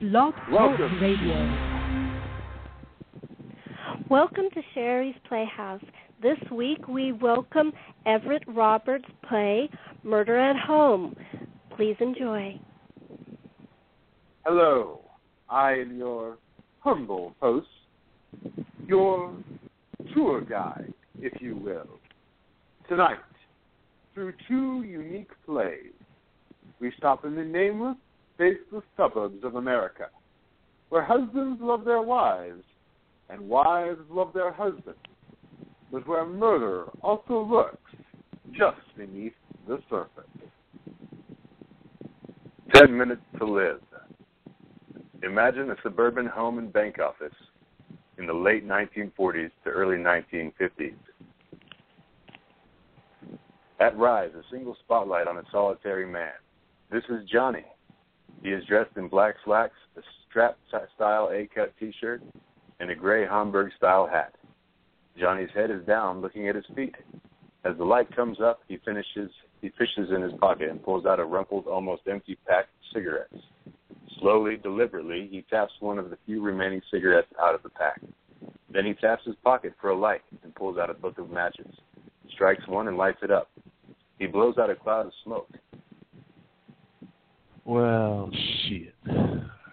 Blog 0.00 0.32
Talk 0.48 0.78
Radio. 1.00 1.88
Welcome 4.08 4.44
to 4.54 4.60
Sherri's 4.72 5.16
Playhouse. 5.28 5.82
This 6.22 6.38
week 6.52 6.86
we 6.86 7.10
welcome 7.10 7.72
Everett 8.06 8.44
Robert's 8.46 9.08
play 9.28 9.68
Murder 10.04 10.38
at 10.38 10.56
Home. 10.56 11.16
Please 11.76 11.96
enjoy. 11.98 12.60
Hello, 14.46 15.00
I 15.50 15.72
am 15.72 15.96
your 15.96 16.38
humble 16.78 17.34
host, 17.40 17.66
your 18.86 19.34
tour 20.14 20.42
guide, 20.42 20.94
if 21.20 21.42
you 21.42 21.56
will. 21.56 21.88
Tonight, 22.88 23.18
through 24.14 24.32
two 24.46 24.84
unique 24.84 25.32
plays, 25.44 25.92
we 26.78 26.92
stop 26.96 27.24
in 27.24 27.34
the 27.34 27.44
nameless, 27.44 27.96
faceless 28.38 28.84
suburbs 28.96 29.44
of 29.44 29.56
America, 29.56 30.06
where 30.88 31.04
husbands 31.04 31.60
love 31.60 31.84
their 31.84 32.02
wives 32.02 32.62
and 33.28 33.40
wives 33.46 34.00
love 34.10 34.32
their 34.32 34.52
husbands, 34.52 34.98
but 35.92 36.06
where 36.06 36.24
murder 36.24 36.84
also 37.02 37.40
lurks 37.40 37.92
just 38.52 38.80
beneath 38.96 39.34
the 39.66 39.78
surface. 39.90 40.24
Ten 42.74 42.96
minutes 42.96 43.22
to 43.38 43.44
live. 43.44 43.80
Imagine 45.22 45.70
a 45.70 45.76
suburban 45.82 46.26
home 46.26 46.58
and 46.58 46.72
bank 46.72 46.98
office 47.00 47.34
in 48.18 48.26
the 48.26 48.32
late 48.32 48.66
1940s 48.66 49.50
to 49.64 49.70
early 49.70 49.96
1950s. 49.96 50.94
At 53.80 53.96
Rise, 53.96 54.30
a 54.34 54.42
single 54.50 54.76
spotlight 54.84 55.26
on 55.26 55.38
a 55.38 55.42
solitary 55.50 56.06
man. 56.06 56.32
This 56.90 57.02
is 57.10 57.28
Johnny. 57.28 57.64
He 58.42 58.50
is 58.50 58.64
dressed 58.66 58.96
in 58.96 59.08
black 59.08 59.34
slacks, 59.44 59.74
a 59.96 60.00
strap 60.28 60.56
style 60.94 61.30
A 61.32 61.48
cut 61.54 61.72
t 61.78 61.92
shirt, 62.00 62.22
and 62.80 62.90
a 62.90 62.94
gray 62.94 63.26
Homburg 63.26 63.72
style 63.76 64.06
hat. 64.06 64.34
Johnny's 65.18 65.50
head 65.54 65.70
is 65.70 65.84
down, 65.84 66.20
looking 66.20 66.48
at 66.48 66.54
his 66.54 66.66
feet. 66.74 66.94
As 67.64 67.76
the 67.76 67.84
light 67.84 68.14
comes 68.14 68.40
up, 68.40 68.60
he 68.68 68.78
finishes 68.84 69.30
he 69.60 69.70
fishes 69.70 70.10
in 70.14 70.22
his 70.22 70.32
pocket 70.34 70.70
and 70.70 70.82
pulls 70.82 71.04
out 71.04 71.18
a 71.18 71.24
rumpled, 71.24 71.66
almost 71.66 72.02
empty 72.08 72.38
pack 72.46 72.66
of 72.66 72.94
cigarettes. 72.94 73.34
Slowly, 74.20 74.56
deliberately, 74.56 75.28
he 75.30 75.44
taps 75.50 75.72
one 75.80 75.98
of 75.98 76.10
the 76.10 76.18
few 76.26 76.40
remaining 76.40 76.80
cigarettes 76.92 77.32
out 77.40 77.56
of 77.56 77.62
the 77.64 77.68
pack. 77.70 78.00
Then 78.70 78.84
he 78.84 78.94
taps 78.94 79.24
his 79.24 79.34
pocket 79.42 79.74
for 79.80 79.90
a 79.90 79.98
light 79.98 80.22
and 80.44 80.54
pulls 80.54 80.78
out 80.78 80.90
a 80.90 80.94
book 80.94 81.18
of 81.18 81.30
matches, 81.30 81.74
strikes 82.32 82.66
one 82.68 82.86
and 82.86 82.96
lights 82.96 83.18
it 83.22 83.32
up. 83.32 83.50
He 84.18 84.26
blows 84.26 84.58
out 84.58 84.70
a 84.70 84.76
cloud 84.76 85.06
of 85.06 85.12
smoke. 85.24 85.48
Well, 87.68 88.30
shit. 88.66 88.94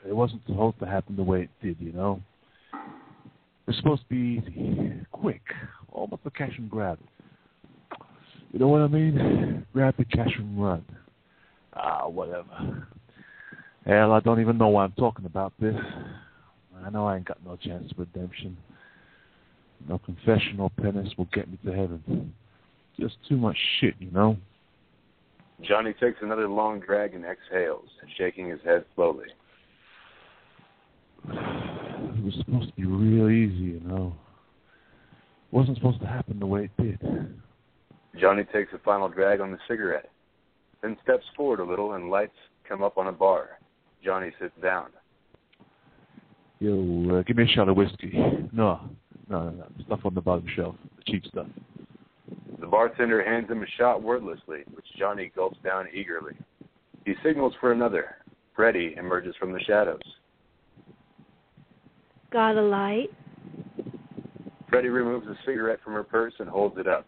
It 0.06 0.14
wasn't 0.14 0.42
supposed 0.48 0.80
to 0.80 0.86
happen 0.86 1.16
the 1.16 1.24
way 1.24 1.44
it 1.44 1.50
did, 1.64 1.78
you 1.80 1.94
know. 1.94 2.22
It's 3.70 3.78
supposed 3.78 4.02
to 4.02 4.10
be 4.10 4.44
easy, 4.44 4.92
quick, 5.14 5.42
almost 5.94 6.24
a 6.26 6.30
cash 6.30 6.52
and 6.58 6.70
grab. 6.70 7.00
You 8.52 8.60
know 8.60 8.68
what 8.68 8.82
I 8.82 8.88
mean? 8.88 9.66
Grab 9.72 9.96
the 9.98 10.04
cash 10.04 10.34
and 10.38 10.62
run. 10.62 10.84
Ah, 11.74 12.10
whatever. 12.10 12.86
Hell, 13.86 14.12
I 14.12 14.20
don't 14.20 14.42
even 14.42 14.58
know 14.58 14.68
why 14.68 14.84
I'm 14.84 14.92
talking 15.00 15.26
about 15.26 15.54
this. 15.62 15.76
I 16.84 16.90
know 16.90 17.08
I 17.08 17.16
ain't 17.16 17.26
got 17.26 17.46
no 17.46 17.56
chance 17.56 17.90
of 17.94 18.00
redemption. 18.00 18.58
No 19.88 20.00
confession 20.00 20.60
or 20.60 20.70
penance 20.70 21.14
will 21.18 21.30
get 21.32 21.50
me 21.50 21.58
to 21.66 21.72
heaven. 21.72 22.34
Just 23.00 23.16
too 23.30 23.38
much 23.38 23.58
shit, 23.80 23.94
you 24.00 24.12
know? 24.12 24.36
Johnny 25.62 25.94
takes 25.94 26.18
another 26.22 26.48
long 26.48 26.80
drag 26.80 27.14
and 27.14 27.26
exhales, 27.26 27.88
shaking 28.18 28.50
his 28.50 28.60
head 28.64 28.86
slowly. 28.96 29.28
It 31.28 32.24
was 32.24 32.36
supposed 32.40 32.70
to 32.70 32.76
be 32.76 32.86
real 32.86 33.30
easy, 33.30 33.56
you 33.56 33.82
know. 33.82 34.14
It 35.52 35.56
wasn't 35.56 35.78
supposed 35.78 36.02
to 36.02 36.08
happen 36.08 36.40
the 36.40 36.46
way 36.46 36.70
it 36.78 36.84
did. 36.84 37.40
Johnny 38.20 38.44
takes 38.54 38.74
a 38.74 38.78
final 38.80 39.10
drag 39.10 39.42
on 39.42 39.52
the 39.52 39.58
cigarette, 39.68 40.10
then 40.82 40.98
steps 41.04 41.26
forward 41.36 41.60
a 41.60 41.66
little 41.66 41.94
and 41.94 42.10
lights 42.10 42.36
come 42.68 42.84
up 42.84 42.98
on 42.98 43.08
a 43.08 43.12
bar. 43.12 43.60
Johnny 44.04 44.32
sits 44.40 44.54
down. 44.62 44.88
Yo, 46.60 47.18
uh, 47.18 47.22
give 47.24 47.38
me 47.38 47.44
a 47.44 47.48
shot 47.48 47.68
of 47.68 47.76
whiskey. 47.76 48.14
No, 48.54 48.80
no, 49.30 49.50
no, 49.50 49.50
no. 49.50 49.66
Stuff 49.86 50.02
on 50.06 50.14
the 50.14 50.22
bottom 50.22 50.46
shelf. 50.56 50.76
The 50.98 51.12
cheap 51.12 51.26
stuff. 51.26 51.48
The 52.60 52.68
bartender 52.68 53.24
hands 53.24 53.50
him 53.50 53.64
a 53.64 53.68
shot 53.78 54.02
wordlessly, 54.02 54.64
which 54.74 54.86
Johnny 54.98 55.32
gulps 55.36 55.58
down 55.64 55.88
eagerly. 55.94 56.34
He 57.06 57.14
signals 57.24 57.54
for 57.60 57.72
another. 57.72 58.18
Freddie 58.56 58.96
emerges 58.98 59.36
from 59.40 59.52
the 59.52 59.60
shadows. 59.62 60.02
Got 62.32 62.58
a 62.58 62.62
light? 62.62 63.10
Freddy 64.70 64.90
removes 64.90 65.28
a 65.28 65.38
cigarette 65.46 65.80
from 65.84 65.94
her 65.94 66.04
purse 66.04 66.34
and 66.40 66.50
holds 66.50 66.78
it 66.78 66.88
up. 66.88 67.06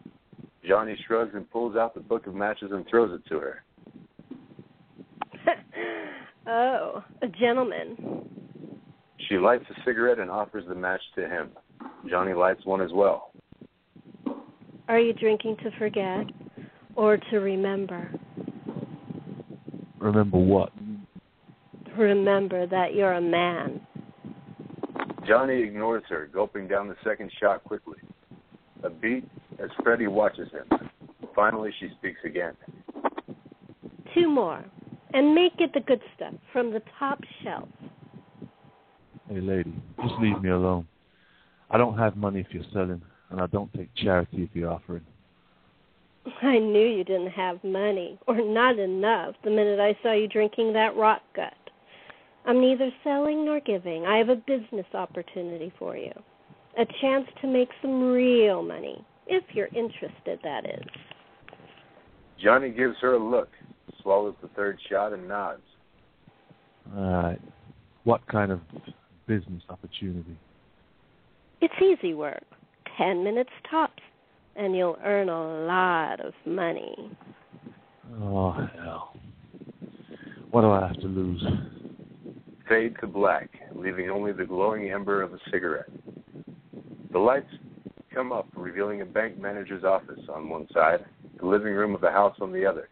Johnny 0.66 0.96
shrugs 1.06 1.32
and 1.34 1.50
pulls 1.50 1.76
out 1.76 1.94
the 1.94 2.00
book 2.00 2.26
of 2.26 2.34
matches 2.34 2.70
and 2.72 2.86
throws 2.88 3.12
it 3.12 3.28
to 3.28 3.38
her. 3.38 3.64
oh, 6.46 7.02
a 7.22 7.26
gentleman. 7.26 8.28
She 9.28 9.36
lights 9.36 9.64
a 9.70 9.80
cigarette 9.84 10.18
and 10.18 10.30
offers 10.30 10.64
the 10.68 10.74
match 10.74 11.02
to 11.16 11.28
him. 11.28 11.50
Johnny 12.08 12.34
lights 12.34 12.64
one 12.64 12.80
as 12.80 12.92
well. 12.92 13.27
Are 14.88 14.98
you 14.98 15.12
drinking 15.12 15.58
to 15.62 15.70
forget 15.78 16.26
or 16.96 17.18
to 17.18 17.38
remember? 17.38 18.10
Remember 19.98 20.38
what? 20.38 20.72
Remember 21.96 22.66
that 22.66 22.94
you're 22.94 23.12
a 23.12 23.20
man. 23.20 23.80
Johnny 25.26 25.62
ignores 25.62 26.04
her, 26.08 26.30
gulping 26.32 26.66
down 26.66 26.88
the 26.88 26.96
second 27.04 27.30
shot 27.38 27.62
quickly. 27.64 27.98
A 28.82 28.88
beat 28.88 29.28
as 29.62 29.68
Freddie 29.82 30.06
watches 30.06 30.48
him. 30.52 30.88
Finally, 31.34 31.70
she 31.78 31.90
speaks 31.98 32.20
again. 32.24 32.54
Two 34.14 34.30
more, 34.30 34.64
and 35.12 35.34
make 35.34 35.52
it 35.58 35.72
the 35.74 35.80
good 35.80 36.00
stuff 36.16 36.32
from 36.50 36.72
the 36.72 36.80
top 36.98 37.20
shelf. 37.44 37.68
Hey, 39.28 39.40
lady, 39.42 39.74
just 40.00 40.14
leave 40.18 40.40
me 40.40 40.48
alone. 40.48 40.88
I 41.70 41.76
don't 41.76 41.98
have 41.98 42.16
money 42.16 42.40
if 42.40 42.46
you're 42.50 42.64
selling, 42.72 43.02
and 43.30 43.40
I 43.40 43.46
don't 43.46 43.72
take 43.74 43.94
charity 43.94 44.42
if 44.42 44.50
you're 44.54 44.70
offering. 44.70 45.04
I 46.42 46.58
knew 46.58 46.86
you 46.86 47.04
didn't 47.04 47.30
have 47.30 47.62
money, 47.64 48.18
or 48.26 48.40
not 48.42 48.78
enough, 48.78 49.34
the 49.44 49.50
minute 49.50 49.80
I 49.80 49.96
saw 50.02 50.12
you 50.12 50.28
drinking 50.28 50.72
that 50.74 50.96
rot 50.96 51.22
gut. 51.34 51.54
I'm 52.46 52.60
neither 52.60 52.90
selling 53.04 53.44
nor 53.44 53.60
giving. 53.60 54.06
I 54.06 54.18
have 54.18 54.28
a 54.28 54.36
business 54.36 54.86
opportunity 54.94 55.72
for 55.78 55.96
you. 55.96 56.12
A 56.78 56.86
chance 57.00 57.26
to 57.40 57.46
make 57.46 57.68
some 57.82 58.10
real 58.10 58.62
money, 58.62 59.04
if 59.26 59.44
you're 59.52 59.68
interested, 59.68 60.38
that 60.42 60.64
is. 60.64 60.86
Johnny 62.42 62.70
gives 62.70 62.96
her 63.00 63.14
a 63.14 63.18
look, 63.18 63.48
swallows 64.02 64.34
the 64.40 64.48
third 64.48 64.78
shot, 64.88 65.12
and 65.12 65.26
nods. 65.26 65.62
All 66.96 67.02
right. 67.02 67.40
What 68.04 68.26
kind 68.28 68.52
of 68.52 68.60
business 69.26 69.62
opportunity? 69.68 70.38
It's 71.60 71.74
easy 71.82 72.14
work. 72.14 72.44
Ten 72.98 73.22
minutes 73.22 73.50
tops, 73.70 74.02
and 74.56 74.74
you'll 74.74 74.98
earn 75.04 75.28
a 75.28 75.66
lot 75.66 76.20
of 76.20 76.34
money. 76.44 77.12
Oh, 78.20 78.50
hell. 78.50 79.14
What 80.50 80.62
do 80.62 80.70
I 80.72 80.88
have 80.88 81.00
to 81.00 81.06
lose? 81.06 81.44
Fade 82.68 82.96
to 83.00 83.06
black, 83.06 83.50
leaving 83.74 84.10
only 84.10 84.32
the 84.32 84.44
glowing 84.44 84.90
ember 84.90 85.22
of 85.22 85.32
a 85.32 85.38
cigarette. 85.52 85.90
The 87.12 87.18
lights 87.18 87.46
come 88.12 88.32
up, 88.32 88.48
revealing 88.56 89.00
a 89.00 89.06
bank 89.06 89.38
manager's 89.38 89.84
office 89.84 90.20
on 90.28 90.48
one 90.48 90.66
side, 90.74 91.04
the 91.38 91.46
living 91.46 91.74
room 91.74 91.94
of 91.94 92.00
the 92.00 92.10
house 92.10 92.36
on 92.40 92.52
the 92.52 92.66
other. 92.66 92.88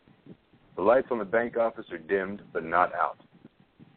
The 0.76 0.82
lights 0.82 1.08
on 1.10 1.18
the 1.18 1.24
bank 1.24 1.56
office 1.56 1.86
are 1.90 1.98
dimmed, 1.98 2.42
but 2.52 2.62
not 2.62 2.94
out. 2.94 3.18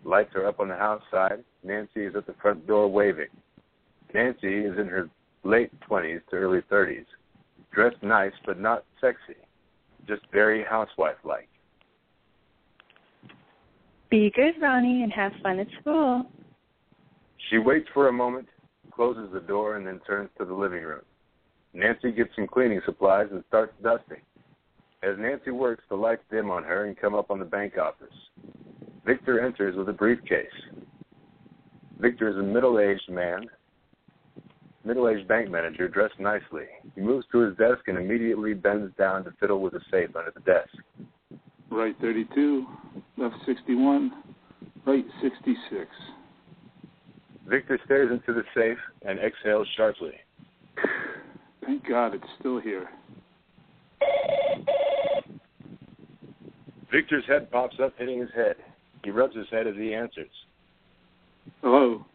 The 0.04 0.10
Lights 0.10 0.34
are 0.36 0.48
up 0.48 0.60
on 0.60 0.70
the 0.70 0.76
house 0.76 1.04
side. 1.12 1.44
Nancy 1.64 2.06
is 2.06 2.16
at 2.16 2.26
the 2.26 2.34
front 2.42 2.66
door 2.66 2.88
waving. 2.88 3.28
Nancy 4.14 4.66
is 4.66 4.78
in 4.80 4.88
her 4.88 5.10
late 5.44 5.72
20s 5.90 6.22
to 6.30 6.36
early 6.36 6.62
30s, 6.72 7.06
dressed 7.72 8.02
nice 8.02 8.34
but 8.46 8.60
not 8.60 8.84
sexy, 9.00 9.40
just 10.08 10.22
very 10.32 10.64
housewife 10.64 11.18
like. 11.24 11.48
Be 14.10 14.32
good, 14.36 14.56
Ronnie, 14.62 15.04
and 15.04 15.14
have 15.14 15.32
fun 15.44 15.60
at 15.60 15.68
school. 15.82 16.26
She 17.50 17.58
waits 17.58 17.88
for 17.94 18.08
a 18.08 18.14
moment, 18.14 18.48
closes 18.92 19.32
the 19.32 19.40
door, 19.40 19.78
and 19.78 19.86
then 19.86 20.00
turns 20.06 20.30
to 20.38 20.46
the 20.46 20.54
living 20.54 20.84
room. 20.84 21.02
Nancy 21.74 22.12
gets 22.12 22.32
some 22.36 22.48
cleaning 22.48 22.82
supplies 22.86 23.28
and 23.32 23.44
starts 23.48 23.74
dusting. 23.84 24.22
As 25.04 25.16
Nancy 25.18 25.52
works, 25.52 25.84
the 25.90 25.96
lights 25.96 26.24
dim 26.32 26.50
on 26.50 26.64
her 26.64 26.86
and 26.86 26.98
come 26.98 27.14
up 27.14 27.30
on 27.30 27.40
the 27.40 27.46
bank 27.46 27.78
office. 27.78 28.08
Victor 29.06 29.46
enters 29.46 29.76
with 29.76 29.88
a 29.90 29.94
briefcase. 29.94 30.48
Victor 32.00 32.30
is 32.30 32.36
a 32.36 32.44
middle 32.44 32.80
aged 32.80 33.10
man, 33.10 33.46
middle 34.84 35.10
aged 35.10 35.28
bank 35.28 35.50
manager 35.50 35.88
dressed 35.88 36.20
nicely. 36.20 36.66
He 36.96 37.02
moves 37.02 37.26
to 37.32 37.40
his 37.40 37.58
desk 37.58 37.88
and 37.88 37.98
immediately 37.98 38.54
bends 38.54 38.96
down 38.98 39.24
to 39.26 39.32
fiddle 39.40 39.62
with 39.62 39.74
a 39.74 39.82
safe 39.92 40.16
under 40.16 40.32
the 40.32 40.42
desk. 40.42 40.70
Right 41.72 41.96
32, 42.02 42.66
left 43.18 43.36
61, 43.46 44.12
right 44.86 45.06
66. 45.22 45.88
Victor 47.48 47.80
stares 47.86 48.12
into 48.12 48.34
the 48.34 48.44
safe 48.56 48.78
and 49.04 49.20
exhales 49.20 49.68
sharply. 49.76 50.14
Thank 51.66 51.88
God 51.88 52.16
it's 52.16 52.24
still 52.40 52.60
here. 52.60 52.90
Victor's 56.92 57.26
head 57.28 57.52
pops 57.52 57.76
up, 57.80 57.94
hitting 57.98 58.20
his 58.20 58.30
head. 58.36 58.56
He 59.04 59.12
rubs 59.12 59.36
his 59.36 59.46
head 59.52 59.68
as 59.68 59.76
he 59.76 59.94
answers. 59.94 60.30
Hello. 61.62 62.06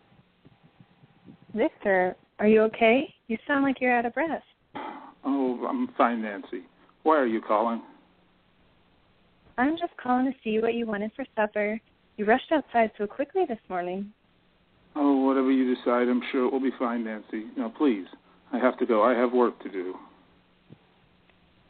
Victor, 1.55 2.17
are 2.39 2.47
you 2.47 2.63
okay? 2.63 3.13
You 3.29 3.39
sound 3.47 3.65
like 3.65 3.81
you're 3.81 3.97
out 3.97 4.07
of 4.07 4.15
breath. 4.15 4.43
Oh, 5.25 5.67
I'm 5.69 5.89
fine, 5.97 6.23
Nancy. 6.23 6.63
Why 7.03 7.17
are 7.17 7.27
you 7.27 7.41
calling? 7.41 7.83
I'm 9.57 9.77
just 9.79 9.97
calling 10.03 10.27
to 10.27 10.39
see 10.43 10.59
what 10.59 10.75
you 10.75 10.87
wanted 10.87 11.13
for 11.15 11.25
supper. 11.37 11.81
You 12.17 12.25
rushed 12.25 12.51
outside 12.53 12.91
so 12.99 13.07
quickly 13.07 13.45
this 13.49 13.59
morning. 13.69 14.13
Oh, 14.97 15.25
whatever 15.25 15.51
you 15.51 15.75
decide, 15.75 16.09
I'm 16.09 16.23
sure 16.31 16.47
it 16.47 16.53
will 16.53 16.61
be 16.61 16.71
fine, 16.79 17.05
Nancy. 17.05 17.47
Now, 17.57 17.73
please, 17.77 18.07
I 18.53 18.59
have 18.59 18.79
to 18.79 18.87
go. 18.87 19.03
I 19.03 19.15
have 19.15 19.33
work 19.33 19.61
to 19.63 19.71
do. 19.71 19.95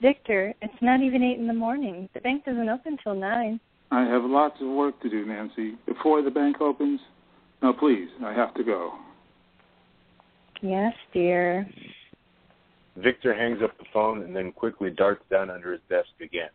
Victor, 0.03 0.55
it's 0.61 0.83
not 0.83 1.01
even 1.01 1.23
8 1.23 1.39
in 1.39 1.47
the 1.47 1.55
morning. 1.55 2.09
The 2.13 2.21
bank 2.21 2.45
doesn't 2.45 2.69
open 2.69 2.99
till 3.03 3.15
9. 3.15 3.61
I 3.91 4.05
have 4.05 4.25
lots 4.25 4.61
of 4.61 4.69
work 4.69 5.01
to 5.03 5.09
do, 5.09 5.25
Nancy. 5.25 5.77
Before 5.87 6.21
the 6.23 6.31
bank 6.31 6.61
opens, 6.61 7.01
now, 7.63 7.73
please, 7.73 8.09
I 8.23 8.33
have 8.35 8.55
to 8.55 8.65
go. 8.65 8.93
Yes, 10.65 10.95
dear. 11.13 11.69
Victor 12.97 13.35
hangs 13.35 13.59
up 13.63 13.77
the 13.77 13.85
phone 13.93 14.23
and 14.23 14.35
then 14.35 14.51
quickly 14.51 14.89
darts 14.89 15.23
down 15.31 15.51
under 15.51 15.73
his 15.73 15.83
desk 15.91 16.09
again. 16.23 16.49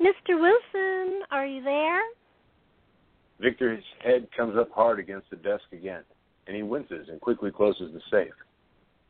Mr. 0.00 0.40
Wilson, 0.40 1.22
are 1.30 1.46
you 1.46 1.62
there? 1.62 2.00
Victor's 3.40 3.84
head 4.02 4.26
comes 4.36 4.56
up 4.58 4.68
hard 4.72 4.98
against 4.98 5.30
the 5.30 5.36
desk 5.36 5.62
again, 5.72 6.02
and 6.48 6.56
he 6.56 6.64
winces 6.64 7.06
and 7.08 7.20
quickly 7.20 7.52
closes 7.52 7.92
the 7.92 8.00
safe. 8.10 8.34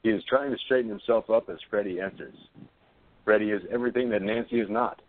He 0.03 0.11
is 0.11 0.23
trying 0.29 0.51
to 0.51 0.59
straighten 0.67 0.91
himself 0.91 1.31
up 1.31 1.49
as 1.49 1.57
Freddie 1.71 2.01
enters. 2.01 2.37
Freddie 3.25 3.53
is 3.53 3.63
everything 3.73 4.11
that 4.11 4.21
Nancy 4.21 4.61
is 4.61 4.69
not. 4.69 5.01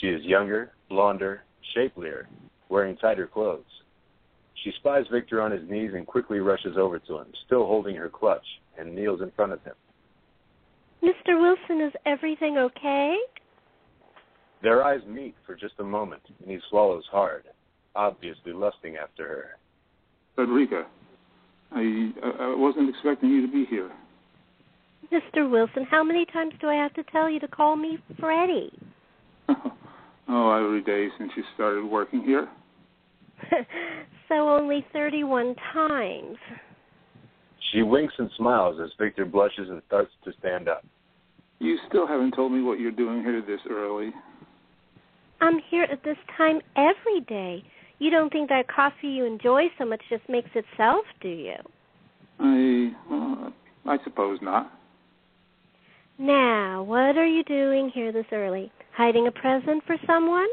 She 0.00 0.06
is 0.06 0.22
younger, 0.22 0.70
blonder, 0.88 1.42
shapelier, 1.74 2.28
wearing 2.68 2.96
tighter 2.98 3.26
clothes. 3.26 3.64
She 4.64 4.72
spies 4.78 5.04
Victor 5.10 5.40
on 5.40 5.52
his 5.52 5.68
knees 5.68 5.92
and 5.94 6.06
quickly 6.06 6.40
rushes 6.40 6.76
over 6.76 6.98
to 6.98 7.18
him, 7.18 7.26
still 7.46 7.66
holding 7.66 7.96
her 7.96 8.08
clutch, 8.08 8.44
and 8.78 8.94
kneels 8.94 9.20
in 9.22 9.30
front 9.32 9.52
of 9.52 9.62
him. 9.62 9.74
Mr. 11.02 11.40
Wilson, 11.40 11.86
is 11.86 11.92
everything 12.06 12.58
okay? 12.58 13.16
Their 14.62 14.82
eyes 14.82 15.00
meet 15.06 15.36
for 15.46 15.54
just 15.54 15.74
a 15.78 15.84
moment, 15.84 16.22
and 16.40 16.50
he 16.50 16.58
swallows 16.68 17.04
hard, 17.10 17.44
obviously 17.94 18.52
lusting 18.52 18.96
after 18.96 19.28
her. 19.28 19.44
Frederica, 20.34 20.86
I, 21.72 22.12
I 22.24 22.54
wasn't 22.56 22.88
expecting 22.88 23.30
you 23.30 23.46
to 23.46 23.52
be 23.52 23.64
here. 23.66 23.90
Mr. 25.12 25.48
Wilson, 25.48 25.86
how 25.88 26.02
many 26.02 26.26
times 26.26 26.52
do 26.60 26.68
I 26.68 26.74
have 26.74 26.92
to 26.94 27.04
tell 27.04 27.30
you 27.30 27.38
to 27.40 27.48
call 27.48 27.76
me 27.76 27.98
Freddie? 28.18 28.72
oh, 30.28 30.50
every 30.50 30.82
day 30.82 31.08
since 31.16 31.30
you 31.36 31.44
started 31.54 31.84
working 31.84 32.22
here. 32.22 32.48
so 34.28 34.48
only 34.48 34.84
31 34.92 35.54
times. 35.72 36.36
She 37.72 37.82
winks 37.82 38.14
and 38.18 38.30
smiles 38.36 38.80
as 38.82 38.90
Victor 38.98 39.24
blushes 39.24 39.68
and 39.68 39.82
starts 39.86 40.10
to 40.24 40.32
stand 40.38 40.68
up. 40.68 40.84
You 41.58 41.76
still 41.88 42.06
haven't 42.06 42.34
told 42.34 42.52
me 42.52 42.62
what 42.62 42.78
you're 42.78 42.92
doing 42.92 43.22
here 43.22 43.42
this 43.42 43.60
early. 43.68 44.10
I'm 45.40 45.60
here 45.70 45.84
at 45.84 46.02
this 46.04 46.16
time 46.36 46.60
every 46.76 47.20
day. 47.26 47.62
You 47.98 48.10
don't 48.10 48.32
think 48.32 48.48
that 48.48 48.68
coffee 48.68 49.08
you 49.08 49.24
enjoy 49.24 49.64
so 49.78 49.84
much 49.84 50.02
just 50.08 50.28
makes 50.28 50.50
itself, 50.54 51.04
do 51.20 51.28
you? 51.28 51.54
I, 52.38 52.92
well, 53.10 53.52
I 53.86 53.96
suppose 54.04 54.38
not. 54.40 54.72
Now, 56.18 56.82
what 56.82 57.16
are 57.16 57.26
you 57.26 57.44
doing 57.44 57.90
here 57.92 58.12
this 58.12 58.26
early? 58.32 58.72
Hiding 58.96 59.26
a 59.26 59.32
present 59.32 59.84
for 59.86 59.96
someone? 60.06 60.48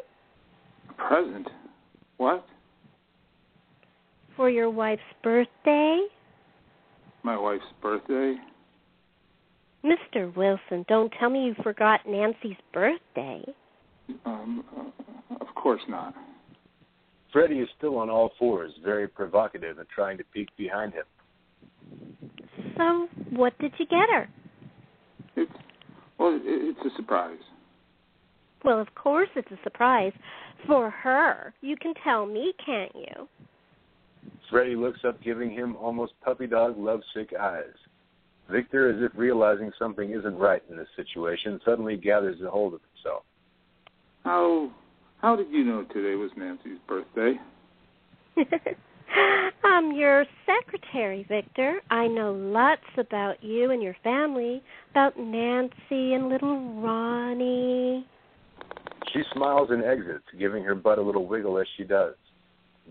A 0.90 0.94
present? 0.94 1.48
What? 2.18 2.46
For 4.36 4.50
your 4.50 4.70
wife's 4.70 5.02
birthday? 5.24 6.06
My 7.24 7.38
wife's 7.38 7.64
birthday? 7.82 8.36
Mr. 9.84 10.36
Wilson, 10.36 10.86
don't 10.88 11.14
tell 11.20 11.30
me 11.30 11.46
you 11.46 11.56
forgot 11.64 12.02
Nancy's 12.08 12.58
birthday. 12.74 13.44
Um, 14.26 14.64
uh, 14.76 15.36
of 15.42 15.48
course 15.56 15.82
not. 15.88 16.14
Freddie 17.32 17.60
is 17.60 17.70
still 17.78 17.98
on 17.98 18.10
all 18.10 18.32
fours, 18.40 18.72
very 18.84 19.08
provocative 19.08 19.78
and 19.78 19.88
trying 19.90 20.18
to 20.18 20.24
peek 20.34 20.50
behind 20.58 20.94
him. 20.94 21.06
So, 22.78 23.08
what 23.32 23.58
did 23.60 23.74
you 23.78 23.86
get 23.86 24.10
her? 24.10 24.30
It's 25.36 25.52
well, 26.18 26.40
it's 26.42 26.80
a 26.80 26.96
surprise. 26.96 27.38
Well, 28.64 28.80
of 28.80 28.88
course 28.96 29.30
it's 29.36 29.52
a 29.52 29.60
surprise 29.64 30.14
for 30.66 30.90
her. 30.90 31.54
You 31.62 31.76
can 31.78 31.94
tell 32.04 32.26
me, 32.26 32.54
can't 32.66 32.96
you? 32.96 33.28
Freddie 34.50 34.76
looks 34.76 35.00
up, 35.08 35.22
giving 35.22 35.52
him 35.52 35.76
almost 35.76 36.14
puppy 36.24 36.48
dog 36.48 36.78
lovesick 36.78 37.34
eyes. 37.40 37.74
Victor, 38.50 38.90
as 38.90 39.02
if 39.02 39.12
realizing 39.18 39.72
something 39.80 40.12
isn't 40.12 40.38
right 40.38 40.62
in 40.70 40.78
this 40.78 40.88
situation, 40.96 41.60
suddenly 41.66 41.98
gathers 41.98 42.38
a 42.46 42.50
hold 42.50 42.74
of 42.76 42.82
himself. 42.94 43.24
How 44.24 44.72
how 45.20 45.36
did 45.36 45.48
you 45.50 45.64
know 45.64 45.84
today 45.84 46.16
was 46.16 46.32
Nancy's 46.38 46.78
birthday? 46.88 47.34
I'm 49.64 49.94
your 49.94 50.26
secretary, 50.46 51.26
Victor. 51.28 51.82
I 51.90 52.08
know 52.08 52.34
lots 52.34 52.82
about 52.98 53.44
you 53.44 53.72
and 53.72 53.82
your 53.82 53.96
family, 54.04 54.62
about 54.92 55.18
Nancy 55.18 56.14
and 56.14 56.30
little 56.30 56.82
Ronnie. 56.82 58.06
She 59.14 59.22
smiles 59.34 59.70
and 59.72 59.84
exits, 59.84 60.26
giving 60.38 60.64
her 60.64 60.76
butt 60.76 61.00
a 61.00 61.02
little 61.02 61.26
wiggle 61.26 61.58
as 61.58 61.68
she 61.78 61.84
does. 61.84 62.16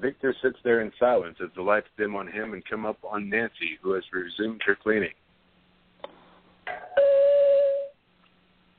Victor 0.00 0.34
sits 0.42 0.58
there 0.64 0.80
in 0.80 0.92
silence 0.98 1.36
as 1.42 1.50
the 1.54 1.62
lights 1.62 1.86
dim 1.96 2.16
on 2.16 2.26
him 2.26 2.52
and 2.52 2.64
come 2.68 2.84
up 2.84 2.98
on 3.04 3.28
Nancy, 3.28 3.78
who 3.80 3.92
has 3.92 4.02
resumed 4.12 4.60
her 4.66 4.74
cleaning. 4.74 5.14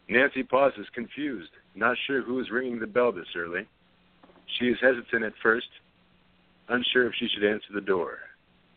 Nancy 0.10 0.44
pauses, 0.44 0.86
confused, 0.94 1.50
not 1.74 1.98
sure 2.06 2.22
who 2.22 2.40
is 2.40 2.52
ringing 2.52 2.80
the 2.80 2.88
bell 2.88 3.12
this 3.12 3.26
early. 3.36 3.66
She 4.60 4.66
is 4.66 4.78
hesitant 4.82 5.24
at 5.24 5.34
first, 5.42 5.68
unsure 6.70 7.08
if 7.08 7.14
she 7.18 7.28
should 7.28 7.44
answer 7.44 7.74
the 7.74 7.82
door. 7.82 8.20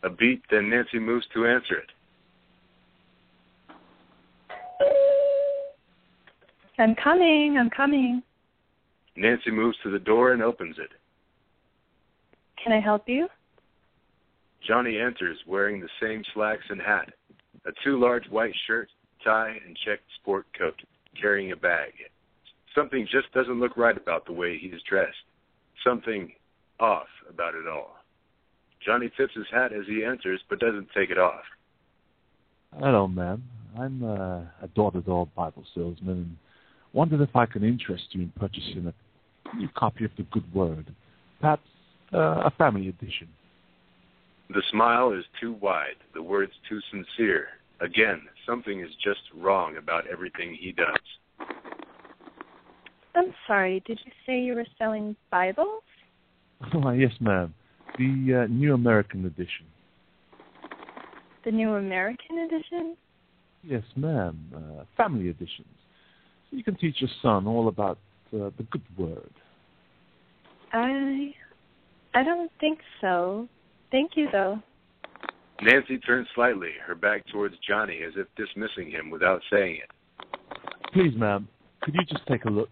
A 0.03 0.09
beat, 0.09 0.41
then 0.49 0.69
Nancy 0.69 0.97
moves 0.97 1.25
to 1.33 1.45
answer 1.45 1.75
it. 1.75 1.91
I'm 6.79 6.95
coming, 6.95 7.57
I'm 7.59 7.69
coming. 7.69 8.23
Nancy 9.17 9.51
moves 9.51 9.77
to 9.83 9.91
the 9.91 9.99
door 9.99 10.31
and 10.31 10.41
opens 10.41 10.77
it. 10.79 10.91
Can 12.63 12.73
I 12.73 12.79
help 12.79 13.07
you? 13.07 13.27
Johnny 14.67 14.97
enters 14.97 15.37
wearing 15.47 15.79
the 15.79 15.89
same 16.01 16.23
slacks 16.33 16.65
and 16.69 16.81
hat, 16.81 17.13
a 17.65 17.71
too 17.83 17.99
large 17.99 18.27
white 18.29 18.53
shirt, 18.67 18.89
tie, 19.23 19.57
and 19.65 19.77
checked 19.85 20.03
sport 20.21 20.45
coat, 20.57 20.75
carrying 21.19 21.51
a 21.51 21.55
bag. 21.55 21.93
Something 22.75 23.07
just 23.09 23.31
doesn't 23.33 23.59
look 23.59 23.77
right 23.77 23.97
about 23.97 24.25
the 24.25 24.33
way 24.33 24.57
he's 24.57 24.81
dressed. 24.87 25.15
Something 25.83 26.31
off 26.79 27.07
about 27.29 27.55
it 27.55 27.67
all. 27.67 27.95
Johnny 28.85 29.09
tips 29.17 29.33
his 29.35 29.45
hat 29.51 29.73
as 29.73 29.85
he 29.87 30.03
enters, 30.03 30.41
but 30.49 30.59
doesn't 30.59 30.87
take 30.95 31.09
it 31.09 31.17
off. 31.17 31.43
Hello, 32.77 33.07
ma'am. 33.07 33.43
I'm 33.77 34.03
uh, 34.03 34.41
a 34.61 34.67
door-to-door 34.75 35.27
Bible 35.35 35.65
salesman 35.73 36.09
and 36.09 36.37
wondered 36.93 37.21
if 37.21 37.35
I 37.35 37.45
can 37.45 37.63
interest 37.63 38.03
you 38.11 38.21
in 38.21 38.33
purchasing 38.39 38.87
a 38.87 39.55
new 39.55 39.69
copy 39.75 40.05
of 40.05 40.11
the 40.17 40.23
Good 40.23 40.53
Word, 40.53 40.93
perhaps 41.41 41.67
a 42.13 42.51
family 42.57 42.89
edition. 42.89 43.27
The 44.49 44.63
smile 44.71 45.13
is 45.13 45.23
too 45.39 45.53
wide, 45.53 45.97
the 46.13 46.23
words 46.23 46.53
too 46.67 46.79
sincere. 46.91 47.47
Again, 47.81 48.21
something 48.47 48.81
is 48.81 48.89
just 49.03 49.19
wrong 49.37 49.77
about 49.77 50.07
everything 50.07 50.57
he 50.59 50.71
does. 50.71 51.47
I'm 53.15 53.33
sorry, 53.47 53.83
did 53.85 53.99
you 54.05 54.11
say 54.25 54.39
you 54.39 54.55
were 54.55 54.67
selling 54.77 55.15
Bibles? 55.31 55.83
Oh, 56.73 56.91
yes, 56.91 57.13
ma'am. 57.21 57.53
The 57.97 58.43
uh, 58.43 58.47
New 58.51 58.73
American 58.73 59.25
Edition. 59.25 59.65
The 61.45 61.51
New 61.51 61.75
American 61.75 62.39
Edition? 62.39 62.97
Yes, 63.63 63.83
ma'am. 63.95 64.37
Uh, 64.53 64.83
family 64.97 65.29
editions. 65.29 65.67
So 66.49 66.57
you 66.57 66.65
can 66.65 66.75
teach 66.75 66.97
your 66.99 67.09
son 67.21 67.47
all 67.47 67.69
about 67.69 67.97
uh, 68.33 68.49
the 68.57 68.63
good 68.71 68.83
word. 68.97 69.31
I 70.73 71.33
I 72.13 72.23
don't 72.23 72.51
think 72.59 72.79
so. 73.01 73.47
Thank 73.91 74.11
you, 74.15 74.27
though. 74.31 74.59
Nancy 75.61 75.97
turns 75.99 76.27
slightly, 76.35 76.71
her 76.85 76.95
back 76.95 77.25
towards 77.31 77.55
Johnny, 77.67 77.99
as 78.05 78.13
if 78.15 78.27
dismissing 78.35 78.89
him 78.89 79.09
without 79.09 79.41
saying 79.51 79.77
it. 79.83 79.89
Please, 80.93 81.13
ma'am, 81.15 81.47
could 81.81 81.93
you 81.95 82.05
just 82.05 82.25
take 82.27 82.45
a 82.45 82.49
look? 82.49 82.69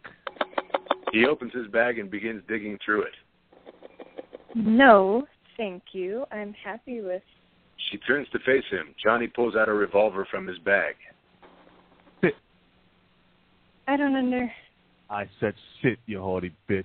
He 1.12 1.26
opens 1.26 1.54
his 1.54 1.68
bag 1.68 2.00
and 2.00 2.10
begins 2.10 2.42
digging 2.48 2.78
through 2.84 3.04
it. 3.04 3.14
No, 4.56 5.28
thank 5.56 5.84
you. 5.92 6.26
I'm 6.32 6.54
happy 6.64 7.02
with. 7.02 7.22
She 7.92 7.98
turns 8.00 8.28
to 8.32 8.40
face 8.40 8.64
him. 8.72 8.96
Johnny 9.04 9.28
pulls 9.28 9.56
out 9.56 9.70
a 9.70 9.74
revolver 9.74 10.28
from 10.32 10.48
his 10.48 10.58
bag. 10.60 10.96
Sit. 12.22 12.34
I 13.88 13.98
don't 13.98 14.16
under. 14.16 14.52
I 15.10 15.26
said 15.40 15.54
sit, 15.82 16.00
you 16.06 16.20
haughty 16.20 16.54
bitch. 16.70 16.84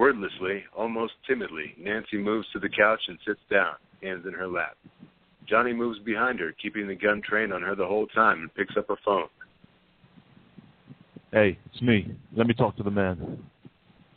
Wordlessly, 0.00 0.64
almost 0.74 1.12
timidly, 1.28 1.74
Nancy 1.78 2.16
moves 2.16 2.46
to 2.54 2.58
the 2.58 2.70
couch 2.70 3.00
and 3.08 3.18
sits 3.26 3.40
down, 3.50 3.74
hands 4.02 4.24
in 4.26 4.32
her 4.32 4.48
lap. 4.48 4.74
Johnny 5.46 5.74
moves 5.74 5.98
behind 5.98 6.40
her, 6.40 6.52
keeping 6.52 6.88
the 6.88 6.94
gun 6.94 7.20
trained 7.20 7.52
on 7.52 7.60
her 7.60 7.74
the 7.74 7.86
whole 7.86 8.06
time, 8.06 8.40
and 8.40 8.54
picks 8.54 8.78
up 8.78 8.88
a 8.88 8.96
phone. 9.04 9.28
Hey, 11.32 11.58
it's 11.66 11.82
me. 11.82 12.14
Let 12.34 12.46
me 12.46 12.54
talk 12.54 12.78
to 12.78 12.82
the 12.82 12.90
man. 12.90 13.44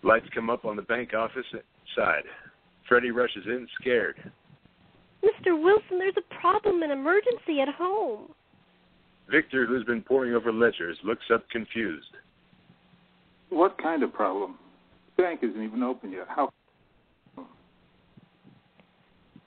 Lights 0.03 0.27
come 0.33 0.49
up 0.49 0.63
on 0.63 0.77
the 0.77 0.83
bank 0.83 1.13
office 1.13 1.45
side. 1.97 2.23
Freddie 2.87 3.11
rushes 3.11 3.43
in, 3.45 3.67
scared. 3.81 4.15
Mr. 5.21 5.61
Wilson, 5.61 5.99
there's 5.99 6.15
a 6.15 6.35
problem, 6.39 6.81
an 6.81 6.91
emergency 6.91 7.59
at 7.61 7.67
home. 7.67 8.31
Victor, 9.29 9.65
who's 9.65 9.83
been 9.83 10.01
poring 10.01 10.33
over 10.33 10.53
ledgers, 10.53 10.97
looks 11.03 11.25
up 11.33 11.43
confused. 11.49 12.15
What 13.49 13.77
kind 13.83 14.01
of 14.01 14.13
problem? 14.13 14.59
The 15.17 15.23
bank 15.23 15.39
isn't 15.43 15.61
even 15.61 15.83
open 15.83 16.11
yet. 16.11 16.27
How? 16.27 16.49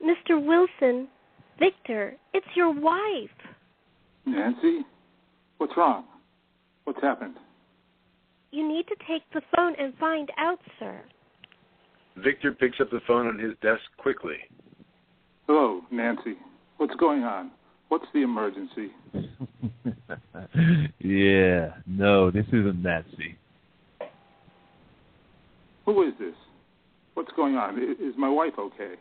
Mr. 0.03 0.45
Wilson, 0.45 1.09
Victor, 1.59 2.15
it's 2.33 2.47
your 2.55 2.73
wife. 2.73 3.31
Nancy? 4.25 4.81
What's 5.59 5.73
wrong? 5.77 6.05
What's 6.85 7.01
happened? 7.01 7.37
You 8.53 8.67
need 8.67 8.87
to 8.89 8.95
take 9.09 9.23
the 9.35 9.43
phone 9.55 9.75
and 9.79 9.95
find 9.99 10.31
out, 10.39 10.59
sir. 10.79 11.01
Victor 12.17 12.53
picks 12.53 12.81
up 12.81 12.91
the 12.91 13.01
phone 13.07 13.27
on 13.27 13.39
his 13.39 13.53
desk 13.63 13.83
quickly. 13.99 14.37
Hello, 15.47 15.83
Nancy. 15.91 16.37
What's 16.77 16.95
going 16.97 17.25
on? 17.25 17.51
What's 17.89 18.07
the 18.13 18.23
emergency? 18.23 18.91
yeah, 20.99 21.75
no, 21.87 22.31
this 22.31 22.47
isn't 22.49 22.83
Nancy. 22.83 23.37
Who 25.87 26.03
is 26.03 26.13
this? 26.19 26.35
What's 27.15 27.33
going 27.35 27.55
on? 27.55 27.79
Is 27.79 28.15
my 28.19 28.29
wife 28.29 28.55
okay? 28.59 28.95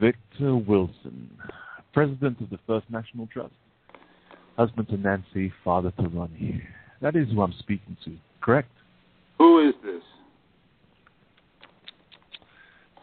Victor 0.00 0.56
Wilson, 0.56 1.30
president 1.92 2.40
of 2.40 2.50
the 2.50 2.58
First 2.66 2.86
National 2.90 3.26
Trust, 3.26 3.52
husband 4.56 4.88
to 4.88 4.96
Nancy, 4.96 5.52
father 5.64 5.90
to 5.92 6.08
Ronnie. 6.08 6.62
That 7.00 7.16
is 7.16 7.28
who 7.28 7.42
I'm 7.42 7.54
speaking 7.58 7.96
to, 8.04 8.16
correct? 8.40 8.70
Who 9.38 9.68
is 9.68 9.74
this? 9.84 10.02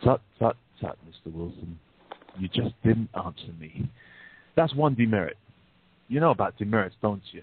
Tut, 0.03 0.21
tut, 0.39 0.57
tut, 0.81 0.97
Mr. 1.07 1.33
Wilson. 1.33 1.79
You 2.37 2.47
just 2.49 2.75
didn't 2.83 3.09
answer 3.15 3.53
me. 3.59 3.89
That's 4.55 4.73
one 4.75 4.95
demerit. 4.95 5.37
You 6.07 6.19
know 6.19 6.31
about 6.31 6.57
demerits, 6.57 6.95
don't 7.01 7.21
you? 7.31 7.41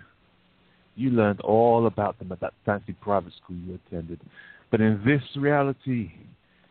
You 0.94 1.10
learned 1.10 1.40
all 1.40 1.86
about 1.86 2.18
them 2.18 2.32
at 2.32 2.40
that 2.40 2.52
fancy 2.64 2.92
private 2.92 3.32
school 3.42 3.56
you 3.56 3.78
attended. 3.86 4.20
But 4.72 4.80
in 4.80 5.02
this 5.04 5.22
reality, 5.36 6.12